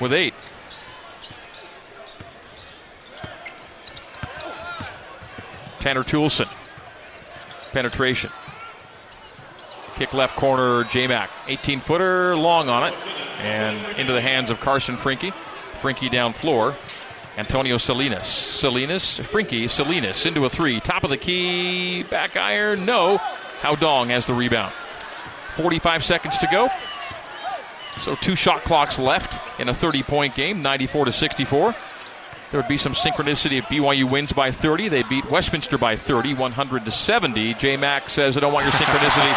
[0.00, 0.34] with eight.
[5.78, 6.52] Tanner Toolson.
[7.70, 8.32] Penetration.
[9.92, 11.30] Kick left corner, J Mac.
[11.46, 12.94] 18 footer, long on it.
[13.42, 15.32] And into the hands of Carson Frinky.
[15.82, 16.74] Frinky down floor.
[17.36, 18.26] Antonio Salinas.
[18.26, 20.80] Salinas, Frinky, Salinas into a three.
[20.80, 23.18] Top of the key, back iron, no.
[23.18, 24.72] Hao Dong has the rebound.
[25.56, 26.68] 45 seconds to go.
[28.00, 31.74] So two shot clocks left in a 30 point game, 94 to 64.
[32.50, 34.88] There would be some synchronicity if BYU wins by 30.
[34.88, 37.54] They beat Westminster by 30, 100 to 70.
[37.54, 39.32] J Mac says, I don't want your synchronicity.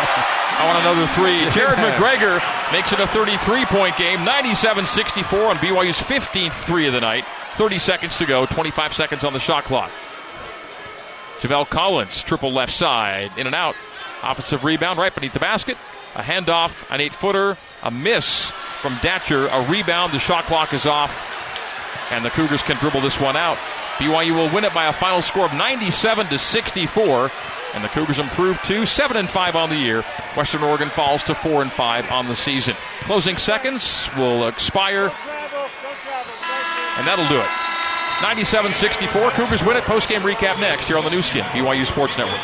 [0.60, 1.50] I want another three.
[1.52, 2.42] Jared McGregor
[2.72, 7.26] makes it a 33 point game, 97 64 on BYU's 15th three of the night.
[7.58, 9.92] 30 seconds to go, 25 seconds on the shot clock.
[11.40, 13.76] Javelle Collins, triple left side, in and out.
[14.22, 15.76] Offensive rebound right beneath the basket.
[16.16, 18.52] A handoff, an eight footer, a miss
[18.82, 20.14] from Datcher, a rebound.
[20.14, 21.20] The shot clock is off,
[22.12, 23.58] and the Cougars can dribble this one out.
[23.98, 27.32] BYU will win it by a final score of 97 to 64,
[27.74, 30.04] and the Cougars improve to 7 and 5 on the year.
[30.36, 32.76] Western Oregon falls to 4 and 5 on the season.
[33.02, 35.12] Closing seconds will expire,
[36.98, 37.68] and that'll do it.
[38.22, 39.32] 97 64.
[39.32, 39.84] Cougars win it.
[39.84, 42.42] Post game recap next here on the Nu Skin, BYU Sports Network.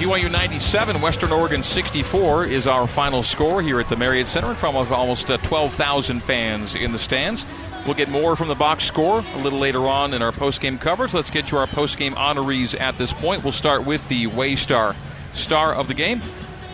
[0.00, 4.56] BYU 97, Western Oregon 64 is our final score here at the Marriott Center in
[4.56, 7.44] front of almost uh, 12,000 fans in the stands.
[7.84, 11.12] We'll get more from the box score a little later on in our post-game coverage.
[11.12, 13.44] Let's get to our post-game honorees at this point.
[13.44, 14.96] We'll start with the Waystar
[15.34, 16.22] star of the game.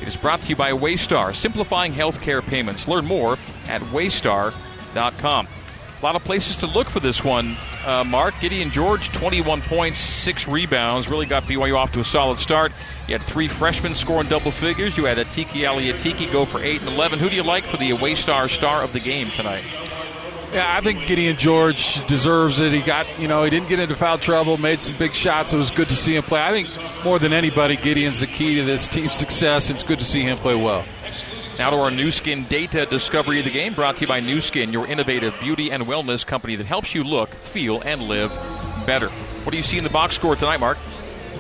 [0.01, 2.87] It is brought to you by Waystar, simplifying healthcare payments.
[2.87, 4.66] Learn more at waystar.com.
[5.99, 8.35] A lot of places to look for this one, uh, Mark.
[8.41, 12.71] Gideon George, 21 points, six rebounds, really got BYU off to a solid start.
[13.09, 14.99] You had three freshmen scoring double figures.
[14.99, 17.19] You had Atiki Aliatiki go for 8 and 11.
[17.19, 19.65] Who do you like for the Waystar star of the game tonight?
[20.53, 22.73] Yeah, I think Gideon George deserves it.
[22.73, 25.53] He got, you know, he didn't get into foul trouble, made some big shots.
[25.53, 26.41] It was good to see him play.
[26.41, 26.69] I think
[27.05, 29.71] more than anybody, Gideon's the key to this team's success.
[29.71, 30.85] It's good to see him play well.
[31.59, 34.41] Now to our Nu Skin data discovery of the game, brought to you by Nu
[34.41, 38.31] Skin, your innovative beauty and wellness company that helps you look, feel, and live
[38.85, 39.09] better.
[39.09, 40.77] What do you see in the box score tonight, Mark?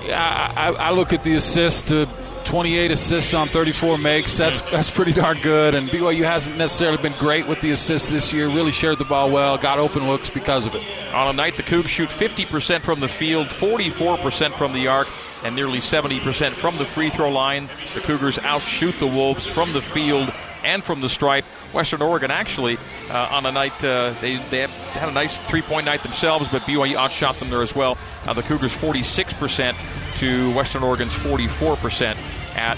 [0.04, 2.08] Yeah, I, I look at the assist to
[2.46, 4.36] 28 assists on 34 makes.
[4.36, 4.70] That's hmm.
[4.70, 5.74] that's pretty darn good.
[5.74, 8.48] And BYU hasn't necessarily been great with the assists this year.
[8.48, 10.82] Really shared the ball well, got open looks because of it.
[11.12, 15.08] On a night the Cougs shoot 50% from the field, 44% from the arc,
[15.46, 17.68] and nearly 70% from the free throw line.
[17.94, 20.32] The Cougars outshoot the Wolves from the field
[20.64, 21.44] and from the stripe.
[21.72, 22.78] Western Oregon actually
[23.10, 26.62] uh, on a night uh, they they had a nice three point night themselves, but
[26.62, 27.96] BYU outshot them there as well.
[28.26, 32.16] Now the Cougars 46% to Western Oregon's 44%
[32.56, 32.76] at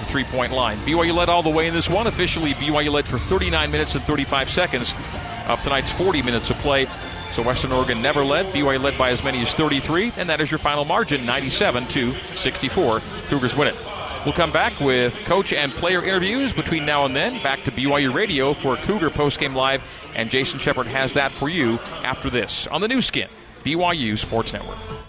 [0.00, 0.76] the three point line.
[0.78, 2.06] BYU led all the way in this one.
[2.06, 4.92] Officially, BYU led for 39 minutes and 35 seconds
[5.46, 6.86] of tonight's 40 minutes of play.
[7.32, 8.52] So Western Oregon never led.
[8.52, 12.12] BYU led by as many as 33, and that is your final margin, 97 to
[12.36, 13.00] 64.
[13.28, 13.76] Cougars win it.
[14.24, 17.42] We'll come back with coach and player interviews between now and then.
[17.42, 19.82] Back to BYU Radio for Cougar Postgame Live,
[20.14, 23.28] and Jason Shepard has that for you after this on the Nu Skin,
[23.64, 25.02] BYU Sports Network.